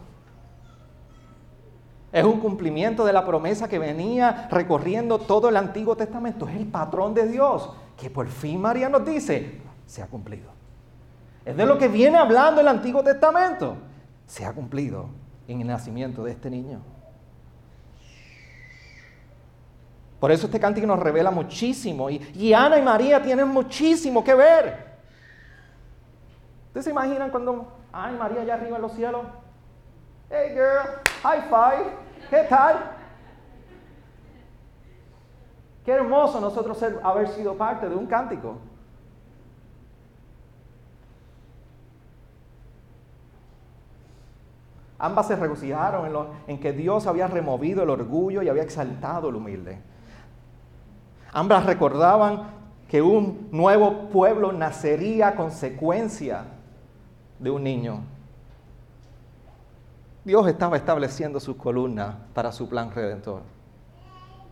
Es 2.13 2.25
un 2.25 2.41
cumplimiento 2.41 3.05
de 3.05 3.13
la 3.13 3.25
promesa 3.25 3.69
que 3.69 3.79
venía 3.79 4.49
recorriendo 4.51 5.19
todo 5.19 5.49
el 5.49 5.57
Antiguo 5.57 5.97
Testamento. 5.97 6.49
Es 6.49 6.57
el 6.57 6.67
patrón 6.67 7.15
de 7.15 7.29
Dios 7.29 7.71
que 7.97 8.11
por 8.11 8.27
fin 8.29 8.61
María 8.61 8.89
nos 8.89 9.05
dice, 9.05 9.61
se 9.87 10.03
ha 10.03 10.07
cumplido. 10.07 10.51
Es 11.45 11.57
de 11.57 11.67
lo 11.67 11.79
que 11.79 11.89
viene 11.89 12.19
hablando 12.19 12.61
el 12.61 12.69
Antiguo 12.69 13.03
Testamento. 13.03 13.77
Se 14.27 14.45
ha 14.45 14.53
cumplido 14.53 15.09
en 15.47 15.61
el 15.61 15.67
nacimiento 15.67 16.25
de 16.25 16.33
este 16.33 16.51
niño. 16.51 16.81
Por 20.19 20.31
eso 20.31 20.47
este 20.47 20.61
cántico 20.61 20.87
nos 20.87 20.99
revela 20.99 21.31
muchísimo. 21.31 22.11
Y, 22.11 22.21
y 22.35 22.53
Ana 22.53 22.79
y 22.79 22.83
María 22.83 23.23
tienen 23.23 23.49
muchísimo 23.49 24.23
que 24.23 24.35
ver. 24.35 24.90
¿Ustedes 26.71 26.85
se 26.85 26.91
imaginan 26.93 27.31
cuando, 27.31 27.67
ay 27.93 28.15
María 28.17 28.43
allá 28.43 28.55
arriba 28.55 28.77
en 28.77 28.83
los 28.83 28.93
cielos? 28.93 29.23
Hey 30.31 30.51
girl, 30.55 30.87
high 31.25 31.43
five, 31.49 31.91
¿qué 32.31 32.47
tal? 32.49 32.77
Qué 35.85 35.91
hermoso 35.91 36.41
nosotros 36.41 36.81
haber 37.03 37.27
sido 37.31 37.57
parte 37.57 37.89
de 37.89 37.97
un 37.97 38.07
cántico. 38.07 38.59
Ambas 44.97 45.27
se 45.27 45.35
regocijaron 45.35 46.07
en, 46.07 46.15
en, 46.55 46.61
que 46.61 46.73
Dios 46.73 47.09
había 47.09 47.27
removido 47.27 47.83
el 47.83 47.91
orgullo 47.91 48.43
y 48.43 48.49
había 48.49 48.63
exaltado 48.63 49.31
el 49.31 49.35
humilde. 49.35 49.83
Ambas 51.33 51.67
recordaban 51.67 52.43
que 52.89 53.03
un 53.03 53.49
nuevo 53.51 54.09
pueblo 54.11 54.53
nacería 54.53 55.29
a 55.29 55.35
consecuencia 55.35 56.60
de 57.41 57.51
un 57.51 57.65
niño. 57.65 58.01
Dios 60.25 60.47
estaba 60.47 60.77
estableciendo 60.77 61.41
sus 61.41 61.57
columnas 61.57 62.15
para 62.35 62.53
su 62.53 62.69
plan 62.69 62.91
redentor. 62.93 63.43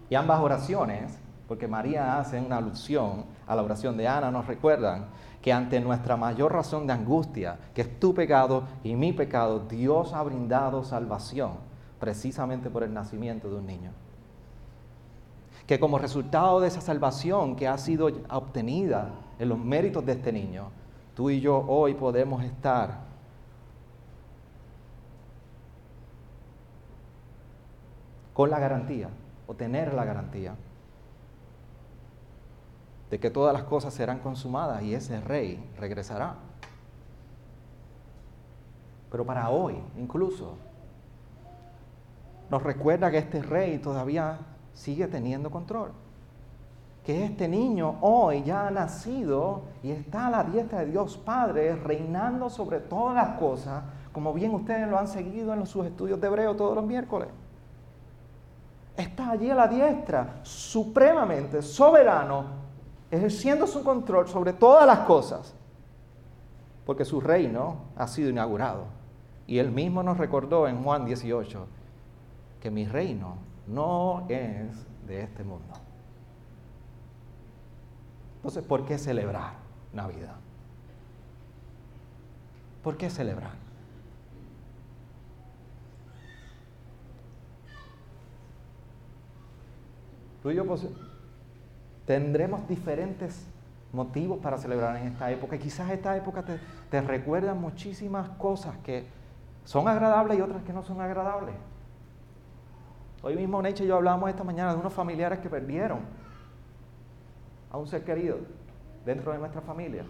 Y 0.08 0.14
ambas 0.14 0.40
oraciones, 0.40 1.18
porque 1.46 1.68
María 1.68 2.18
hace 2.18 2.40
una 2.40 2.56
alusión 2.56 3.26
a 3.46 3.54
la 3.54 3.62
oración 3.62 3.96
de 3.96 4.08
Ana, 4.08 4.30
nos 4.30 4.46
recuerdan 4.46 5.06
que 5.42 5.52
ante 5.52 5.78
nuestra 5.80 6.16
mayor 6.16 6.52
razón 6.52 6.86
de 6.86 6.94
angustia, 6.94 7.58
que 7.74 7.82
es 7.82 8.00
tu 8.00 8.14
pecado 8.14 8.64
y 8.82 8.96
mi 8.96 9.12
pecado, 9.12 9.60
Dios 9.68 10.14
ha 10.14 10.22
brindado 10.22 10.82
salvación 10.82 11.52
precisamente 12.00 12.70
por 12.70 12.82
el 12.82 12.94
nacimiento 12.94 13.50
de 13.50 13.56
un 13.56 13.66
niño. 13.66 13.90
Que 15.66 15.78
como 15.78 15.98
resultado 15.98 16.60
de 16.60 16.68
esa 16.68 16.80
salvación 16.80 17.54
que 17.54 17.68
ha 17.68 17.76
sido 17.76 18.08
obtenida 18.30 19.10
en 19.38 19.50
los 19.50 19.58
méritos 19.58 20.06
de 20.06 20.12
este 20.12 20.32
niño, 20.32 20.70
tú 21.18 21.30
y 21.30 21.40
yo 21.40 21.64
hoy 21.66 21.94
podemos 21.94 22.44
estar 22.44 23.00
con 28.32 28.48
la 28.48 28.60
garantía 28.60 29.08
o 29.48 29.54
tener 29.54 29.94
la 29.94 30.04
garantía 30.04 30.54
de 33.10 33.18
que 33.18 33.30
todas 33.30 33.52
las 33.52 33.64
cosas 33.64 33.94
serán 33.94 34.20
consumadas 34.20 34.84
y 34.84 34.94
ese 34.94 35.20
rey 35.20 35.68
regresará. 35.76 36.36
Pero 39.10 39.26
para 39.26 39.50
hoy, 39.50 39.74
incluso, 39.96 40.54
nos 42.48 42.62
recuerda 42.62 43.10
que 43.10 43.18
este 43.18 43.42
rey 43.42 43.78
todavía 43.78 44.38
sigue 44.72 45.08
teniendo 45.08 45.50
control 45.50 45.90
que 47.08 47.24
este 47.24 47.48
niño 47.48 47.96
hoy 48.02 48.42
ya 48.42 48.66
ha 48.66 48.70
nacido 48.70 49.62
y 49.82 49.92
está 49.92 50.26
a 50.26 50.30
la 50.30 50.44
diestra 50.44 50.80
de 50.80 50.90
Dios 50.90 51.16
Padre, 51.16 51.74
reinando 51.74 52.50
sobre 52.50 52.80
todas 52.80 53.14
las 53.14 53.38
cosas, 53.38 53.82
como 54.12 54.34
bien 54.34 54.52
ustedes 54.52 54.86
lo 54.86 54.98
han 54.98 55.08
seguido 55.08 55.54
en 55.54 55.64
sus 55.66 55.86
estudios 55.86 56.20
de 56.20 56.26
hebreo 56.26 56.54
todos 56.54 56.74
los 56.74 56.84
miércoles. 56.84 57.30
Está 58.94 59.30
allí 59.30 59.48
a 59.48 59.54
la 59.54 59.68
diestra, 59.68 60.40
supremamente 60.42 61.62
soberano, 61.62 62.44
ejerciendo 63.10 63.66
su 63.66 63.82
control 63.82 64.28
sobre 64.28 64.52
todas 64.52 64.86
las 64.86 64.98
cosas, 64.98 65.54
porque 66.84 67.06
su 67.06 67.22
reino 67.22 67.76
ha 67.96 68.06
sido 68.06 68.28
inaugurado. 68.28 68.84
Y 69.46 69.56
él 69.56 69.70
mismo 69.70 70.02
nos 70.02 70.18
recordó 70.18 70.68
en 70.68 70.84
Juan 70.84 71.06
18 71.06 71.66
que 72.60 72.70
mi 72.70 72.84
reino 72.84 73.36
no 73.66 74.26
es 74.28 74.86
de 75.06 75.22
este 75.22 75.42
mundo. 75.42 75.87
Entonces, 78.38 78.62
¿por 78.64 78.86
qué 78.86 78.98
celebrar 78.98 79.54
Navidad? 79.92 80.36
¿Por 82.84 82.96
qué 82.96 83.10
celebrar? 83.10 83.50
Tú 90.42 90.50
y 90.50 90.54
yo 90.54 90.64
pues, 90.64 90.86
tendremos 92.06 92.66
diferentes 92.68 93.44
motivos 93.92 94.38
para 94.38 94.56
celebrar 94.56 94.96
en 94.96 95.08
esta 95.08 95.30
época. 95.32 95.56
Y 95.56 95.58
quizás 95.58 95.90
esta 95.90 96.16
época 96.16 96.44
te, 96.44 96.60
te 96.90 97.00
recuerda 97.00 97.54
muchísimas 97.54 98.28
cosas 98.30 98.76
que 98.84 99.04
son 99.64 99.88
agradables 99.88 100.38
y 100.38 100.40
otras 100.40 100.62
que 100.62 100.72
no 100.72 100.84
son 100.84 101.00
agradables. 101.00 101.56
Hoy 103.20 103.34
mismo 103.34 103.60
Neche 103.60 103.84
y 103.84 103.88
yo 103.88 103.96
hablábamos 103.96 104.30
esta 104.30 104.44
mañana 104.44 104.72
de 104.72 104.78
unos 104.78 104.92
familiares 104.92 105.40
que 105.40 105.50
perdieron 105.50 105.98
a 107.70 107.78
un 107.78 107.86
ser 107.86 108.04
querido 108.04 108.38
dentro 109.04 109.32
de 109.32 109.38
nuestra 109.38 109.60
familia. 109.60 110.04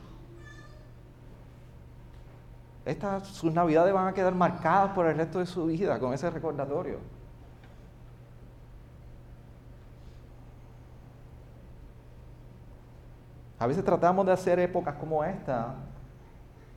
Estas, 2.84 3.26
sus 3.28 3.52
navidades 3.52 3.92
van 3.92 4.08
a 4.08 4.14
quedar 4.14 4.34
marcadas 4.34 4.92
por 4.92 5.06
el 5.06 5.16
resto 5.16 5.40
de 5.40 5.46
su 5.46 5.66
vida 5.66 5.98
con 5.98 6.14
ese 6.14 6.30
recordatorio. 6.30 6.98
A 13.58 13.66
veces 13.66 13.84
tratamos 13.84 14.24
de 14.24 14.32
hacer 14.32 14.58
épocas 14.60 14.94
como 14.94 15.24
esta, 15.24 15.74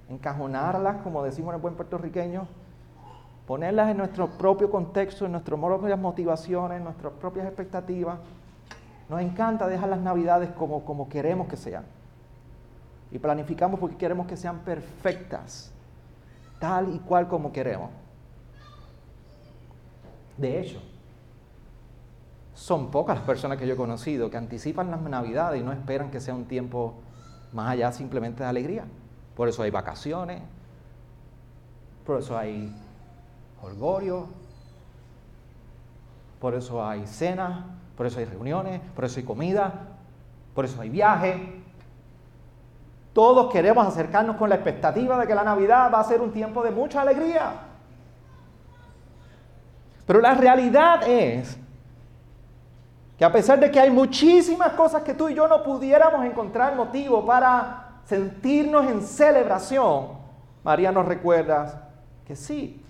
encajonarlas, 0.10 0.98
como 1.04 1.24
decimos 1.24 1.52
en 1.52 1.56
el 1.56 1.62
buen 1.62 1.76
puertorriqueño, 1.76 2.48
ponerlas 3.46 3.92
en 3.92 3.98
nuestro 3.98 4.28
propio 4.28 4.70
contexto, 4.72 5.26
en 5.26 5.34
nuestras 5.34 5.60
propias 5.60 6.00
motivaciones, 6.00 6.78
en 6.78 6.84
nuestras 6.84 7.14
propias 7.14 7.46
expectativas. 7.46 8.18
Nos 9.12 9.20
encanta 9.20 9.68
dejar 9.68 9.90
las 9.90 10.00
navidades 10.00 10.52
como, 10.52 10.86
como 10.86 11.10
queremos 11.10 11.50
que 11.50 11.58
sean. 11.58 11.84
Y 13.12 13.20
planificamos 13.20 13.78
porque 13.78 13.98
queremos 13.98 14.26
que 14.26 14.38
sean 14.38 14.60
perfectas, 14.60 15.70
tal 16.60 16.96
y 16.96 17.00
cual 17.00 17.28
como 17.28 17.52
queremos. 17.52 17.90
De 20.38 20.62
hecho, 20.62 20.82
son 22.54 22.90
pocas 22.90 23.18
las 23.18 23.26
personas 23.26 23.58
que 23.58 23.68
yo 23.68 23.74
he 23.74 23.78
conocido 23.78 24.30
que 24.30 24.38
anticipan 24.38 24.90
las 24.90 25.02
navidades 25.02 25.60
y 25.60 25.64
no 25.66 25.74
esperan 25.74 26.10
que 26.10 26.22
sea 26.22 26.34
un 26.34 26.46
tiempo 26.46 26.94
más 27.52 27.70
allá 27.70 27.92
simplemente 27.92 28.44
de 28.44 28.50
alegría. 28.50 28.86
Por 29.36 29.50
eso 29.50 29.62
hay 29.62 29.72
vacaciones, 29.72 30.42
por 32.06 32.20
eso 32.20 32.38
hay 32.38 32.74
holgorio, 33.62 34.28
por 36.40 36.56
eso 36.56 36.82
hay 36.82 37.06
cenas, 37.06 37.81
por 38.02 38.08
eso 38.08 38.18
hay 38.18 38.26
reuniones, 38.26 38.82
por 38.96 39.06
eso 39.06 39.20
hay 39.20 39.24
comida, 39.24 39.74
por 40.56 40.66
eso 40.66 40.82
hay 40.82 40.90
viaje. 40.90 41.62
Todos 43.14 43.54
queremos 43.54 43.86
acercarnos 43.86 44.38
con 44.38 44.50
la 44.50 44.56
expectativa 44.56 45.20
de 45.20 45.28
que 45.28 45.36
la 45.36 45.44
Navidad 45.44 45.92
va 45.94 46.00
a 46.00 46.04
ser 46.04 46.20
un 46.20 46.34
tiempo 46.34 46.64
de 46.64 46.72
mucha 46.72 47.04
alegría. 47.04 47.52
Pero 50.08 50.20
la 50.20 50.34
realidad 50.34 51.08
es 51.08 51.56
que 53.20 53.24
a 53.24 53.32
pesar 53.32 53.60
de 53.60 53.70
que 53.70 53.80
hay 53.80 53.92
muchísimas 53.92 54.72
cosas 54.72 55.04
que 55.04 55.14
tú 55.14 55.30
y 55.30 55.36
yo 55.36 55.48
no 55.48 55.62
pudiéramos 55.62 56.26
encontrar 56.26 56.76
motivo 56.76 57.24
para 57.24 58.00
sentirnos 58.06 58.90
en 58.90 59.04
celebración, 59.04 60.08
María 60.64 60.92
nos 60.92 61.06
recuerda 61.06 61.90
que 62.26 62.36
sí, 62.36 62.81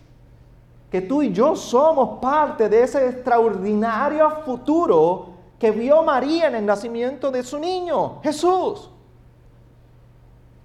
que 0.92 1.02
tú 1.02 1.22
y 1.24 1.32
yo 1.32 1.56
somos 1.56 2.20
parte 2.20 2.68
de 2.68 2.84
ese 2.84 3.08
extraordinario 3.08 4.30
futuro 4.46 5.30
que 5.58 5.72
vio 5.72 6.04
María 6.04 6.50
en 6.50 6.56
el 6.56 6.66
nacimiento 6.66 7.32
de 7.32 7.44
su 7.44 7.58
niño, 7.58 8.20
Jesús. 8.22 8.92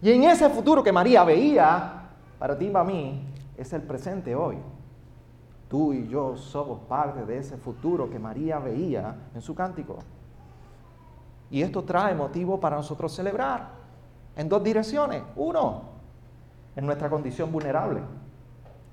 Y 0.02 0.10
en 0.10 0.24
ese 0.24 0.50
futuro 0.50 0.82
que 0.82 0.90
María 0.90 1.22
veía, 1.22 2.10
para 2.40 2.58
ti 2.58 2.66
y 2.66 2.70
para 2.70 2.84
mí, 2.84 3.24
es 3.56 3.72
el 3.72 3.82
presente 3.82 4.34
hoy. 4.34 4.58
Tú 5.68 5.92
y 5.92 6.08
yo 6.08 6.36
somos 6.36 6.80
parte 6.88 7.24
de 7.24 7.38
ese 7.38 7.56
futuro 7.56 8.10
que 8.10 8.18
María 8.18 8.58
veía 8.58 9.14
en 9.32 9.40
su 9.40 9.54
cántico. 9.54 9.98
Y 11.50 11.62
esto 11.62 11.84
trae 11.84 12.14
motivo 12.16 12.58
para 12.58 12.76
nosotros 12.76 13.14
celebrar 13.14 13.68
en 14.34 14.48
dos 14.48 14.62
direcciones. 14.64 15.22
Uno, 15.36 15.82
en 16.74 16.84
nuestra 16.84 17.08
condición 17.08 17.52
vulnerable. 17.52 18.00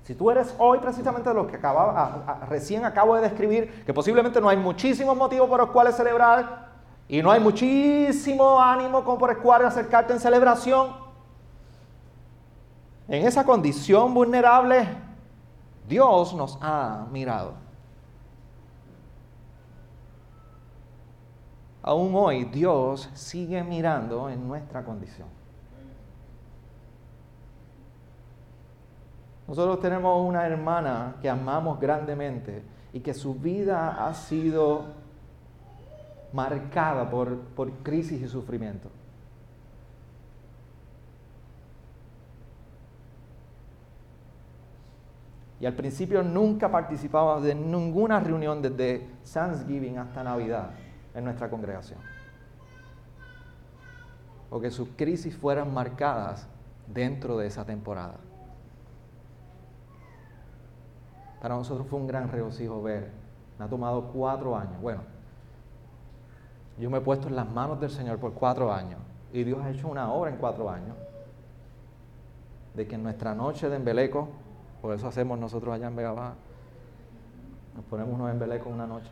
Si 0.04 0.14
tú 0.14 0.30
eres 0.30 0.54
hoy 0.58 0.78
precisamente 0.78 1.30
de 1.30 1.34
los 1.34 1.46
que 1.46 1.58
recién 2.48 2.84
acabo 2.84 3.14
de 3.16 3.22
describir, 3.22 3.84
que 3.86 3.94
posiblemente 3.94 4.38
no 4.38 4.50
hay 4.50 4.56
muchísimos 4.56 5.16
motivos 5.16 5.48
por 5.48 5.58
los 5.58 5.70
cuales 5.70 5.96
celebrar 5.96 6.68
y 7.08 7.22
no 7.22 7.30
hay 7.30 7.40
muchísimo 7.40 8.60
ánimo 8.60 9.02
como 9.02 9.16
por 9.16 9.30
el 9.30 9.38
cual 9.38 9.64
acercarte 9.64 10.12
en 10.12 10.20
celebración, 10.20 10.92
en 13.08 13.26
esa 13.26 13.44
condición 13.44 14.12
vulnerable, 14.12 14.86
Dios 15.88 16.34
nos 16.34 16.58
ha 16.60 17.06
mirado. 17.10 17.54
Aún 21.82 22.14
hoy 22.14 22.44
Dios 22.44 23.08
sigue 23.14 23.62
mirando 23.62 24.28
en 24.28 24.46
nuestra 24.46 24.84
condición. 24.84 25.28
Nosotros 29.46 29.80
tenemos 29.80 30.26
una 30.26 30.46
hermana 30.46 31.16
que 31.20 31.28
amamos 31.28 31.78
grandemente 31.78 32.62
y 32.92 33.00
que 33.00 33.12
su 33.12 33.34
vida 33.34 34.06
ha 34.06 34.14
sido 34.14 34.84
marcada 36.32 37.10
por, 37.10 37.38
por 37.38 37.70
crisis 37.82 38.22
y 38.22 38.28
sufrimiento. 38.28 38.90
Y 45.60 45.66
al 45.66 45.74
principio 45.74 46.22
nunca 46.22 46.70
participaba 46.70 47.40
de 47.40 47.54
ninguna 47.54 48.20
reunión 48.20 48.60
desde 48.60 49.08
Thanksgiving 49.32 49.98
hasta 49.98 50.22
Navidad 50.22 50.70
en 51.14 51.24
nuestra 51.24 51.48
congregación. 51.48 52.00
O 54.50 54.60
que 54.60 54.70
sus 54.70 54.88
crisis 54.96 55.36
fueran 55.36 55.72
marcadas 55.72 56.46
dentro 56.86 57.38
de 57.38 57.46
esa 57.46 57.64
temporada. 57.64 58.16
Para 61.44 61.56
nosotros 61.56 61.86
fue 61.86 62.00
un 62.00 62.06
gran 62.06 62.30
regocijo 62.30 62.82
ver. 62.82 63.10
Me 63.58 63.66
ha 63.66 63.68
tomado 63.68 64.04
cuatro 64.04 64.56
años. 64.56 64.80
Bueno, 64.80 65.02
yo 66.78 66.88
me 66.88 66.96
he 66.96 67.00
puesto 67.02 67.28
en 67.28 67.36
las 67.36 67.46
manos 67.46 67.78
del 67.78 67.90
Señor 67.90 68.18
por 68.18 68.32
cuatro 68.32 68.72
años. 68.72 68.98
Y 69.30 69.44
Dios 69.44 69.60
ha 69.62 69.68
hecho 69.68 69.88
una 69.88 70.10
obra 70.10 70.30
en 70.30 70.38
cuatro 70.38 70.70
años. 70.70 70.96
De 72.72 72.88
que 72.88 72.94
en 72.94 73.02
nuestra 73.02 73.34
noche 73.34 73.68
de 73.68 73.76
embeleco, 73.76 74.30
por 74.80 74.94
eso 74.94 75.06
hacemos 75.06 75.38
nosotros 75.38 75.74
allá 75.74 75.88
en 75.88 75.96
Vega 75.96 76.12
Baja, 76.12 76.32
nos 77.76 77.84
ponemos 77.84 78.14
unos 78.14 78.30
embelecos 78.30 78.72
una 78.72 78.86
noche. 78.86 79.10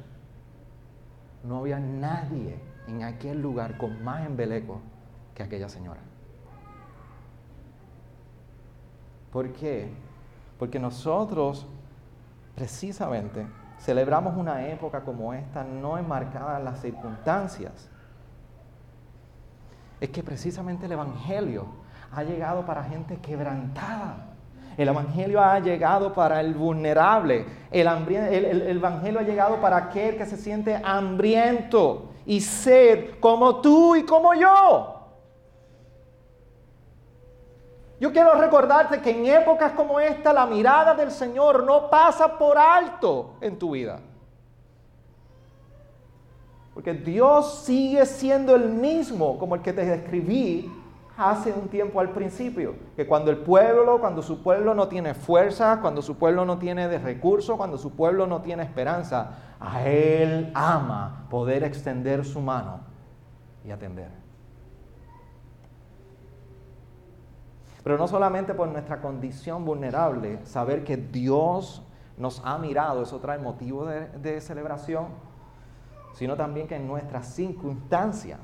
No 1.45 1.59
había 1.59 1.81
nadie 1.81 2.59
en 2.89 3.03
aquel 3.03 3.43
lugar 3.43 3.77
con 3.77 4.03
más 4.03 4.25
embeleco 4.25 4.81
que 5.35 5.43
aquella 5.43 5.69
señora. 5.69 6.01
¿Por 9.31 9.53
qué? 9.53 9.93
Porque 10.59 10.79
nosotros 10.79 11.67
precisamente 12.55 13.47
celebramos 13.79 14.37
una 14.37 14.67
época 14.69 15.01
como 15.01 15.35
esta 15.35 15.65
no 15.65 15.99
enmarcada 15.99 16.59
en 16.59 16.65
las 16.65 16.81
circunstancias. 16.81 17.91
Es 20.01 20.11
que 20.11 20.23
precisamente 20.23 20.87
el 20.87 20.93
Evangelio 20.93 21.67
ha 22.13 22.23
llegado 22.23 22.65
para 22.65 22.85
gente 22.85 23.17
quebrantada. 23.19 24.29
El 24.77 24.89
Evangelio 24.89 25.41
ha 25.43 25.59
llegado 25.59 26.13
para 26.13 26.41
el 26.41 26.55
vulnerable. 26.55 27.45
El, 27.71 27.87
el, 27.87 28.77
Evangelio 28.77 29.21
ha 29.21 29.23
llegado 29.23 29.61
para 29.61 29.77
aquel 29.77 30.17
que 30.17 30.27
se 30.27 30.37
siente 30.37 30.81
hambriento 30.83 32.11
y 32.25 32.41
sed 32.41 33.19
como 33.21 33.61
tú 33.61 33.97
y 33.97 34.05
como 34.05 34.35
yo. 34.35 35.02
Yo 38.03 38.13
quiero 38.13 38.35
recordarte 38.35 39.01
que 39.01 39.11
en 39.11 39.27
épocas 39.27 39.71
como 39.75 40.01
esta 40.01 40.33
la 40.33 40.45
mirada 40.45 40.93
del 40.93 41.13
Señor 41.13 41.63
no 41.63 41.89
pasa 41.89 42.37
por 42.37 42.59
alto 42.59 43.35
en 43.41 43.57
tu 43.57 43.71
vida. 43.71 44.01
Porque 46.75 46.95
Dios 46.95 47.61
sigue 47.61 48.05
siendo 48.05 48.57
el 48.57 48.71
mismo 48.71 49.39
como 49.39 49.55
el 49.55 49.63
que 49.63 49.73
te 49.73 49.85
describí 49.85 50.69
hace 51.17 51.53
un 51.53 51.69
tiempo 51.69 52.01
al 52.01 52.11
principio, 52.11 52.75
que 52.97 53.07
cuando 53.07 53.31
el 53.31 53.37
pueblo, 53.37 54.01
cuando 54.01 54.21
su 54.21 54.43
pueblo 54.43 54.75
no 54.75 54.89
tiene 54.89 55.15
fuerza, 55.15 55.79
cuando 55.81 56.03
su 56.03 56.19
pueblo 56.19 56.45
no 56.45 56.59
tiene 56.59 56.89
de 56.89 56.99
recursos, 56.99 57.57
cuando 57.57 57.79
su 57.79 57.93
pueblo 57.93 58.27
no 58.27 58.43
tiene 58.43 58.65
esperanza, 58.65 59.55
a 59.61 59.87
Él 59.87 60.51
ama 60.55 61.29
poder 61.31 61.63
extender 61.63 62.25
su 62.25 62.41
mano 62.41 62.81
y 63.65 63.71
atender. 63.71 64.22
Pero 67.83 67.99
no 67.99 68.07
solamente 68.07 68.55
por 68.55 68.69
nuestra 68.69 69.01
condición 69.01 69.65
vulnerable, 69.65 70.45
saber 70.47 70.85
que 70.85 70.97
Dios 70.97 71.83
nos 72.17 72.41
ha 72.45 72.59
mirado, 72.59 73.03
eso 73.03 73.19
trae 73.19 73.39
motivo 73.39 73.85
de, 73.87 74.41
celebración, 74.41 75.07
sino 76.15 76.37
también 76.37 76.69
que 76.69 76.77
en 76.77 76.87
nuestras 76.87 77.27
circunstancias 77.35 78.39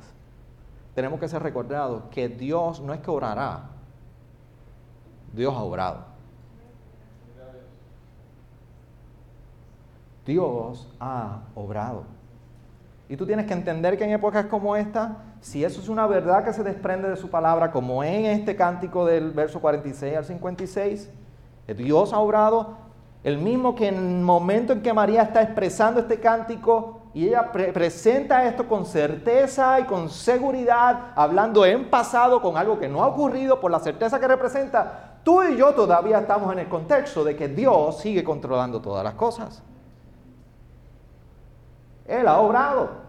tenemos 0.94 1.20
que 1.20 1.28
ser 1.28 1.42
recordados 1.42 2.04
que 2.10 2.28
Dios 2.28 2.80
no 2.80 2.92
es 2.92 3.00
que 3.00 3.10
orará, 3.10 3.70
Dios 5.32 5.54
ha 5.54 5.62
orado. 5.62 6.18
Dios 10.26 10.86
ha 11.00 11.40
obrado. 11.54 12.04
Y 13.08 13.16
tú 13.16 13.24
tienes 13.24 13.46
que 13.46 13.54
entender 13.54 13.96
que 13.96 14.04
en 14.04 14.10
épocas 14.10 14.44
como 14.46 14.76
esta, 14.76 15.16
si 15.40 15.64
eso 15.64 15.80
es 15.80 15.88
una 15.88 16.06
verdad 16.06 16.44
que 16.44 16.52
se 16.52 16.62
desprende 16.62 17.08
de 17.08 17.16
su 17.16 17.30
palabra, 17.30 17.70
como 17.70 18.02
en 18.02 18.26
este 18.26 18.56
cántico 18.56 19.06
del 19.06 19.30
verso 19.30 19.60
46 19.60 20.16
al 20.16 20.24
56, 20.24 21.10
que 21.66 21.74
Dios 21.74 22.12
ha 22.12 22.18
obrado, 22.18 22.76
el 23.24 23.38
mismo 23.38 23.74
que 23.74 23.88
en 23.88 23.96
el 23.96 24.22
momento 24.22 24.72
en 24.72 24.82
que 24.82 24.92
María 24.92 25.22
está 25.22 25.42
expresando 25.42 26.00
este 26.00 26.20
cántico, 26.20 27.02
y 27.14 27.28
ella 27.28 27.50
presenta 27.50 28.44
esto 28.46 28.68
con 28.68 28.86
certeza 28.86 29.80
y 29.80 29.84
con 29.84 30.08
seguridad, 30.08 31.12
hablando 31.16 31.64
en 31.64 31.90
pasado 31.90 32.40
con 32.40 32.56
algo 32.56 32.78
que 32.78 32.88
no 32.88 33.02
ha 33.02 33.08
ocurrido 33.08 33.58
por 33.60 33.70
la 33.70 33.80
certeza 33.80 34.20
que 34.20 34.28
representa. 34.28 35.18
Tú 35.24 35.42
y 35.42 35.56
yo 35.56 35.74
todavía 35.74 36.20
estamos 36.20 36.52
en 36.52 36.60
el 36.60 36.68
contexto 36.68 37.24
de 37.24 37.34
que 37.34 37.48
Dios 37.48 37.98
sigue 37.98 38.22
controlando 38.22 38.80
todas 38.80 39.02
las 39.02 39.14
cosas. 39.14 39.62
Él 42.06 42.26
ha 42.28 42.38
obrado. 42.38 43.07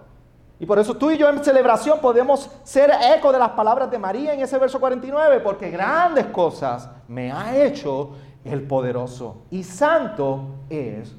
Y 0.60 0.66
por 0.66 0.78
eso 0.78 0.96
tú 0.96 1.10
y 1.10 1.18
yo 1.18 1.30
en 1.30 1.44
celebración 1.44 2.00
podemos 2.00 2.52
ser 2.64 2.92
eco 3.16 3.32
de 3.32 3.40
las 3.40 3.52
palabras 3.52 3.90
de 3.90 3.98
María 3.98 4.34
en 4.34 4.42
ese 4.42 4.58
verso 4.58 4.80
49, 4.80 5.40
porque 5.40 5.70
grandes 5.70 6.26
cosas 6.28 6.90
me 7.08 7.32
ha 7.32 7.56
hecho 7.56 8.12
el 8.44 8.64
poderoso 8.64 9.44
y 9.50 9.64
santo 9.64 10.56
es 10.70 11.16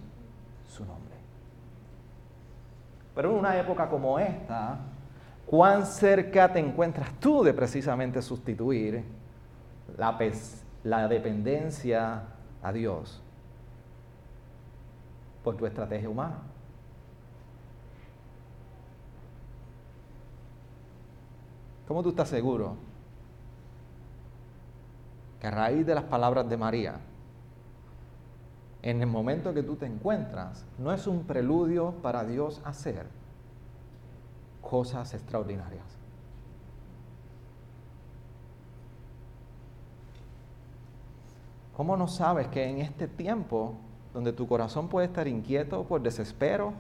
Pero 3.15 3.33
en 3.33 3.39
una 3.39 3.59
época 3.59 3.89
como 3.89 4.19
esta, 4.19 4.79
¿cuán 5.47 5.85
cerca 5.85 6.53
te 6.53 6.59
encuentras 6.59 7.13
tú 7.19 7.43
de 7.43 7.53
precisamente 7.53 8.23
sustituir 8.23 9.05
la 10.85 11.09
dependencia 11.09 12.23
a 12.63 12.73
Dios 12.73 13.21
por 15.43 15.57
tu 15.57 15.67
estrategia 15.67 16.09
humana? 16.09 16.39
¿Cómo 21.91 22.05
tú 22.05 22.11
estás 22.11 22.29
seguro 22.29 22.77
que 25.41 25.49
a 25.49 25.51
raíz 25.51 25.85
de 25.85 25.93
las 25.93 26.05
palabras 26.05 26.49
de 26.49 26.57
María, 26.57 27.01
en 28.81 29.01
el 29.01 29.09
momento 29.09 29.53
que 29.53 29.65
tú 29.65 29.75
te 29.75 29.87
encuentras, 29.87 30.65
no 30.79 30.93
es 30.93 31.09
un 31.09 31.25
preludio 31.25 31.95
para 32.01 32.23
Dios 32.23 32.61
hacer 32.65 33.09
cosas 34.63 35.15
extraordinarias. 35.15 35.85
¿Cómo 41.77 41.97
no 41.97 42.07
sabes 42.07 42.47
que 42.47 42.71
en 42.71 42.79
este 42.79 43.09
tiempo, 43.09 43.75
donde 44.15 44.33
tu 44.33 44.47
corazón 44.47 44.87
puede 44.87 45.09
estar 45.09 45.27
inquieto 45.27 45.83
por 45.83 46.01
desespero, 46.01 46.73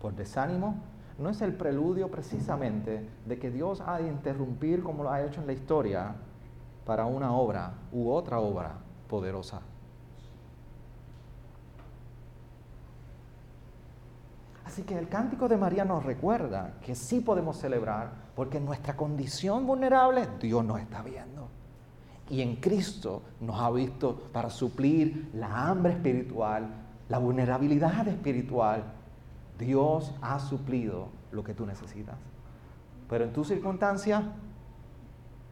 por 0.00 0.14
desánimo, 0.14 0.76
no 1.18 1.30
es 1.30 1.40
el 1.42 1.54
preludio 1.54 2.10
precisamente 2.10 3.08
de 3.26 3.38
que 3.38 3.50
Dios 3.50 3.80
ha 3.80 3.98
de 3.98 4.08
interrumpir 4.08 4.82
como 4.82 5.02
lo 5.02 5.10
ha 5.10 5.22
hecho 5.22 5.40
en 5.40 5.46
la 5.46 5.52
historia 5.52 6.14
para 6.84 7.06
una 7.06 7.32
obra 7.32 7.74
u 7.92 8.10
otra 8.10 8.40
obra 8.40 8.74
poderosa? 9.08 9.60
Así 14.64 14.84
que 14.84 14.98
el 14.98 15.08
cántico 15.08 15.48
de 15.48 15.58
María 15.58 15.84
nos 15.84 16.02
recuerda 16.02 16.78
que 16.80 16.94
sí 16.94 17.20
podemos 17.20 17.58
celebrar 17.58 18.10
porque 18.34 18.56
en 18.56 18.64
nuestra 18.64 18.96
condición 18.96 19.66
vulnerable 19.66 20.26
Dios 20.40 20.64
nos 20.64 20.80
está 20.80 21.02
viendo. 21.02 21.48
Y 22.30 22.40
en 22.40 22.56
Cristo 22.56 23.22
nos 23.40 23.60
ha 23.60 23.70
visto 23.70 24.30
para 24.32 24.48
suplir 24.48 25.30
la 25.34 25.68
hambre 25.68 25.92
espiritual, 25.92 26.68
la 27.10 27.18
vulnerabilidad 27.18 28.08
espiritual. 28.08 28.84
Dios 29.62 30.12
ha 30.20 30.40
suplido 30.40 31.08
lo 31.30 31.44
que 31.44 31.54
tú 31.54 31.66
necesitas. 31.66 32.16
Pero 33.08 33.24
en 33.24 33.32
tu 33.32 33.44
circunstancia, 33.44 34.32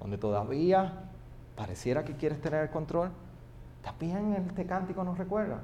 donde 0.01 0.18
todavía 0.18 1.11
pareciera 1.57 2.05
que 2.05 2.16
quieres 2.16 2.40
tener 2.40 2.62
el 2.62 2.70
control, 2.70 3.11
también 3.83 4.35
este 4.35 4.66
cántico 4.66 5.05
nos 5.05 5.16
recuerda 5.16 5.61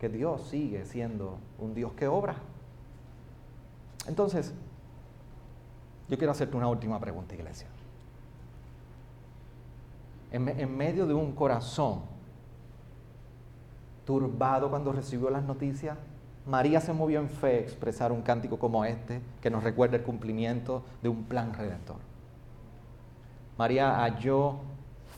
que 0.00 0.08
Dios 0.08 0.48
sigue 0.48 0.84
siendo 0.86 1.38
un 1.58 1.74
Dios 1.74 1.92
que 1.92 2.08
obra. 2.08 2.36
Entonces, 4.06 4.54
yo 6.08 6.16
quiero 6.16 6.30
hacerte 6.30 6.56
una 6.56 6.68
última 6.68 6.98
pregunta, 6.98 7.34
iglesia. 7.34 7.68
En, 10.30 10.76
medio 10.76 11.06
de 11.06 11.14
un 11.14 11.32
corazón 11.32 12.00
turbado 14.04 14.70
cuando 14.70 14.92
recibió 14.92 15.30
las 15.30 15.42
noticias, 15.42 15.98
María 16.46 16.80
se 16.80 16.92
movió 16.92 17.20
en 17.20 17.28
fe 17.28 17.56
a 17.56 17.60
expresar 17.60 18.12
un 18.12 18.22
cántico 18.22 18.58
como 18.58 18.84
este 18.84 19.20
que 19.40 19.50
nos 19.50 19.64
recuerda 19.64 19.96
el 19.96 20.02
cumplimiento 20.02 20.82
de 21.02 21.08
un 21.08 21.24
plan 21.24 21.52
redentor. 21.52 21.96
María 23.58 23.96
halló 23.96 24.56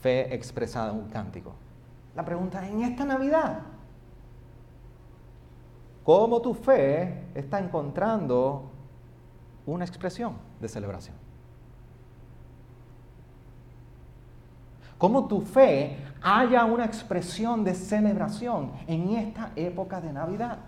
fe 0.01 0.35
expresada 0.35 0.91
en 0.91 0.99
un 0.99 1.09
cántico. 1.09 1.53
La 2.17 2.25
pregunta 2.25 2.65
es, 2.65 2.73
en 2.73 2.83
esta 2.83 3.05
Navidad, 3.05 3.61
¿cómo 6.05 6.41
tu 6.41 6.55
fe 6.55 7.27
está 7.35 7.59
encontrando 7.59 8.71
una 9.69 9.85
expresión 9.85 10.35
de 10.61 10.69
celebración. 10.69 11.15
Cómo 14.97 15.29
tu 15.29 15.43
fe 15.43 15.99
haya 16.23 16.65
una 16.65 16.87
expresión 16.87 17.63
de 17.63 17.75
celebración 17.75 18.73
en 18.87 19.11
esta 19.11 19.53
época 19.55 20.01
de 20.01 20.13
Navidad. 20.13 20.59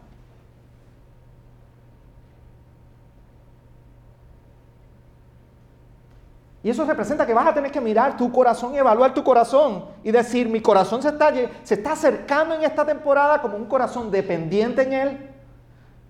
Y 6.62 6.68
eso 6.68 6.84
representa 6.84 7.24
que 7.24 7.32
vas 7.32 7.46
a 7.46 7.54
tener 7.54 7.72
que 7.72 7.80
mirar 7.80 8.16
tu 8.16 8.30
corazón 8.30 8.74
y 8.74 8.78
evaluar 8.78 9.14
tu 9.14 9.24
corazón 9.24 9.86
y 10.04 10.10
decir, 10.10 10.46
mi 10.48 10.60
corazón 10.60 11.00
se 11.00 11.08
está, 11.08 11.32
se 11.62 11.74
está 11.74 11.92
acercando 11.92 12.54
en 12.54 12.64
esta 12.64 12.84
temporada 12.84 13.40
como 13.40 13.56
un 13.56 13.64
corazón 13.64 14.10
dependiente 14.10 14.82
en 14.82 14.92
Él. 14.92 15.30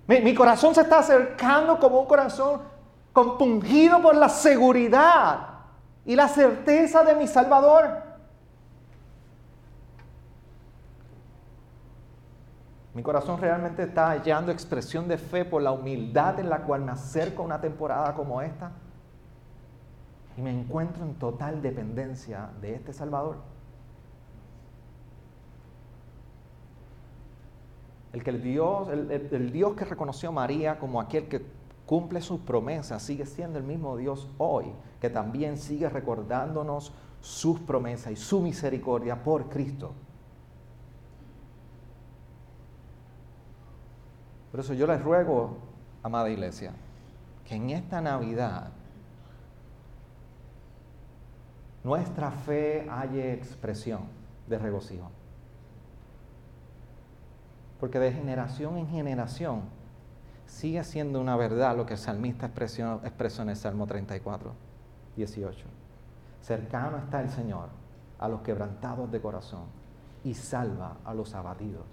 Mi, 0.08 0.34
corazón 0.34 0.74
se 0.74 0.80
está 0.80 0.98
acercando 0.98 1.78
como 1.78 2.00
un 2.00 2.06
corazón 2.06 2.62
compungido 3.12 4.02
por 4.02 4.16
la 4.16 4.28
seguridad 4.28 5.46
y 6.04 6.16
la 6.16 6.26
certeza 6.26 7.04
de 7.04 7.14
mi 7.14 7.28
Salvador. 7.28 8.10
Mi 12.92 13.04
corazón 13.04 13.40
realmente 13.40 13.84
está 13.84 14.08
hallando 14.08 14.50
expresión 14.50 15.06
de 15.06 15.16
fe 15.16 15.44
por 15.44 15.62
la 15.62 15.70
humildad 15.70 16.40
en 16.40 16.50
la 16.50 16.62
cual 16.62 16.80
me 16.80 16.90
acerco 16.90 17.42
a 17.42 17.44
una 17.44 17.60
temporada 17.60 18.12
como 18.14 18.42
esta 18.42 18.72
me 20.40 20.50
encuentro 20.50 21.04
en 21.04 21.14
total 21.14 21.62
dependencia 21.62 22.50
de 22.60 22.74
este 22.74 22.92
Salvador. 22.92 23.36
El, 28.12 28.24
que 28.24 28.30
el, 28.30 28.42
Dios, 28.42 28.88
el 28.88 29.52
Dios 29.52 29.74
que 29.74 29.84
reconoció 29.84 30.30
a 30.30 30.32
María 30.32 30.78
como 30.78 31.00
aquel 31.00 31.28
que 31.28 31.44
cumple 31.90 32.20
sus 32.20 32.40
promesas, 32.40 33.02
sigue 33.02 33.26
siendo 33.26 33.58
el 33.58 33.64
mismo 33.64 33.96
Dios 33.96 34.28
hoy, 34.38 34.66
que 35.00 35.10
también 35.10 35.58
sigue 35.58 35.88
recordándonos 35.88 36.92
sus 37.20 37.58
promesas 37.58 38.12
y 38.12 38.16
su 38.16 38.40
misericordia 38.40 39.22
por 39.22 39.48
Cristo. 39.48 39.92
Por 44.50 44.60
eso 44.60 44.74
yo 44.74 44.86
les 44.86 45.02
ruego, 45.02 45.58
amada 46.02 46.30
iglesia, 46.30 46.72
que 47.44 47.56
en 47.56 47.70
esta 47.70 48.00
Navidad 48.00 48.72
nuestra 51.82 52.30
fe 52.30 52.86
haya 52.90 53.32
expresión 53.32 54.00
de 54.46 54.58
regocijo. 54.58 55.10
Porque 57.78 57.98
de 57.98 58.12
generación 58.12 58.76
en 58.76 58.88
generación 58.88 59.62
sigue 60.46 60.84
siendo 60.84 61.20
una 61.20 61.36
verdad 61.36 61.76
lo 61.76 61.86
que 61.86 61.94
el 61.94 61.98
salmista 61.98 62.46
expresó, 62.46 63.00
expresó 63.04 63.42
en 63.42 63.50
el 63.50 63.56
Salmo 63.56 63.86
34, 63.86 64.52
18. 65.16 65.66
Cercano 66.42 66.98
está 66.98 67.20
el 67.20 67.30
Señor 67.30 67.68
a 68.18 68.28
los 68.28 68.42
quebrantados 68.42 69.10
de 69.10 69.20
corazón 69.20 69.64
y 70.24 70.34
salva 70.34 70.96
a 71.04 71.14
los 71.14 71.34
abatidos 71.34 71.84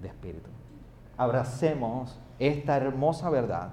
de 0.00 0.08
espíritu. 0.08 0.50
Abracemos 1.16 2.18
esta 2.38 2.76
hermosa 2.76 3.30
verdad 3.30 3.70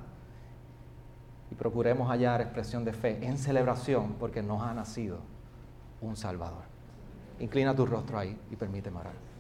y 1.52 1.56
procuremos 1.56 2.10
hallar 2.10 2.42
expresión 2.42 2.86
de 2.86 2.94
fe 2.94 3.26
en 3.26 3.38
celebración 3.38 4.16
porque 4.20 4.42
nos 4.42 4.62
ha 4.62 4.74
nacido 4.74 5.20
un 6.02 6.16
Salvador. 6.16 6.64
Inclina 7.40 7.76
tu 7.76 7.86
rostro 7.86 8.20
ahí 8.20 8.38
y 8.52 8.56
permíteme 8.56 9.00
orar. 9.00 9.32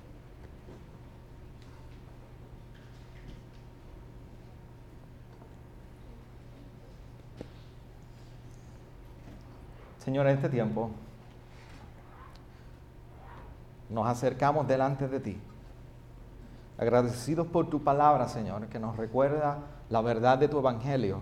Señor, 10.00 10.26
en 10.28 10.36
este 10.36 10.50
tiempo 10.50 10.90
nos 13.90 14.08
acercamos 14.08 14.68
delante 14.68 15.08
de 15.08 15.20
ti, 15.20 15.40
agradecidos 16.78 17.46
por 17.46 17.70
tu 17.70 17.84
palabra, 17.84 18.28
Señor, 18.28 18.68
que 18.68 18.80
nos 18.80 18.98
recuerda 18.98 19.60
la 19.90 20.02
verdad 20.02 20.40
de 20.40 20.48
tu 20.48 20.58
evangelio 20.58 21.22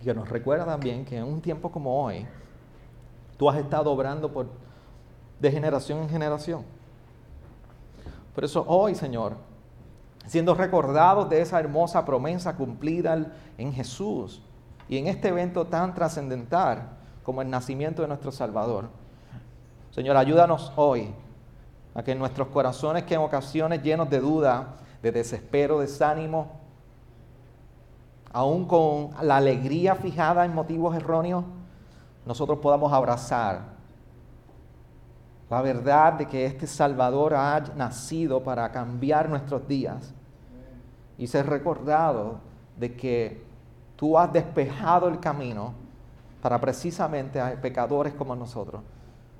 y 0.00 0.04
que 0.04 0.14
nos 0.14 0.28
recuerda 0.28 0.64
también 0.64 1.04
que 1.04 1.18
en 1.18 1.24
un 1.24 1.40
tiempo 1.40 1.70
como 1.70 2.02
hoy, 2.04 2.26
tú 3.36 3.48
has 3.48 3.56
estado 3.56 3.90
obrando 3.90 4.32
por, 4.32 4.46
de 5.40 5.50
generación 5.50 6.00
en 6.00 6.08
generación. 6.08 6.64
Por 8.34 8.44
eso 8.44 8.64
hoy, 8.68 8.94
Señor, 8.94 9.36
siendo 10.26 10.54
recordados 10.54 11.28
de 11.30 11.40
esa 11.40 11.58
hermosa 11.58 12.04
promesa 12.04 12.56
cumplida 12.56 13.32
en 13.56 13.72
Jesús 13.72 14.42
y 14.88 14.98
en 14.98 15.06
este 15.06 15.28
evento 15.28 15.66
tan 15.66 15.94
trascendental, 15.94 16.90
como 17.26 17.42
el 17.42 17.50
nacimiento 17.50 18.02
de 18.02 18.08
nuestro 18.08 18.30
Salvador. 18.30 18.88
Señor, 19.90 20.16
ayúdanos 20.16 20.72
hoy 20.76 21.12
a 21.92 22.04
que 22.04 22.14
nuestros 22.14 22.48
corazones 22.48 23.02
que 23.02 23.14
en 23.14 23.20
ocasiones 23.20 23.82
llenos 23.82 24.08
de 24.10 24.20
duda, 24.20 24.76
de 25.02 25.10
desespero, 25.10 25.80
desánimo, 25.80 26.52
aún 28.32 28.66
con 28.66 29.10
la 29.22 29.38
alegría 29.38 29.96
fijada 29.96 30.44
en 30.44 30.54
motivos 30.54 30.94
erróneos, 30.94 31.44
nosotros 32.26 32.58
podamos 32.58 32.92
abrazar 32.92 33.76
la 35.48 35.62
verdad 35.62 36.14
de 36.14 36.26
que 36.26 36.44
este 36.44 36.66
Salvador 36.66 37.34
ha 37.34 37.60
nacido 37.76 38.42
para 38.42 38.70
cambiar 38.72 39.28
nuestros 39.28 39.66
días 39.68 40.12
y 41.16 41.28
ser 41.28 41.46
recordado 41.46 42.40
de 42.76 42.96
que 42.96 43.44
tú 43.94 44.18
has 44.18 44.32
despejado 44.32 45.08
el 45.08 45.20
camino 45.20 45.72
para 46.42 46.60
precisamente 46.60 47.40
a 47.40 47.60
pecadores 47.60 48.12
como 48.14 48.34
nosotros, 48.34 48.82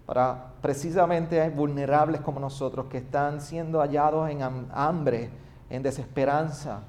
para 0.06 0.52
precisamente 0.62 1.42
a 1.42 1.50
vulnerables 1.50 2.20
como 2.20 2.38
nosotros 2.38 2.86
que 2.86 2.98
están 2.98 3.40
siendo 3.40 3.80
hallados 3.80 4.30
en 4.30 4.42
hambre, 4.72 5.30
en 5.68 5.82
desesperanza 5.82 6.82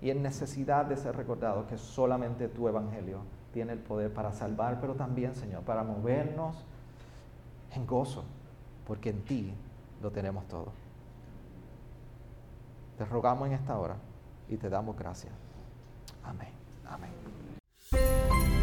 y 0.00 0.10
en 0.10 0.22
necesidad 0.22 0.86
de 0.86 0.96
ser 0.96 1.16
recordados 1.16 1.66
que 1.66 1.76
solamente 1.76 2.46
tu 2.46 2.68
evangelio 2.68 3.18
tiene 3.58 3.72
el 3.72 3.80
poder 3.80 4.14
para 4.14 4.30
salvar, 4.30 4.78
pero 4.80 4.94
también, 4.94 5.34
Señor, 5.34 5.64
para 5.64 5.82
movernos 5.82 6.64
en 7.72 7.88
gozo, 7.88 8.24
porque 8.86 9.10
en 9.10 9.24
ti 9.24 9.52
lo 10.00 10.12
tenemos 10.12 10.46
todo. 10.46 10.70
Te 12.96 13.04
rogamos 13.04 13.48
en 13.48 13.54
esta 13.54 13.76
hora 13.76 13.96
y 14.48 14.58
te 14.58 14.70
damos 14.70 14.96
gracias. 14.96 15.32
Amén. 16.22 16.52
Amén. 16.88 18.57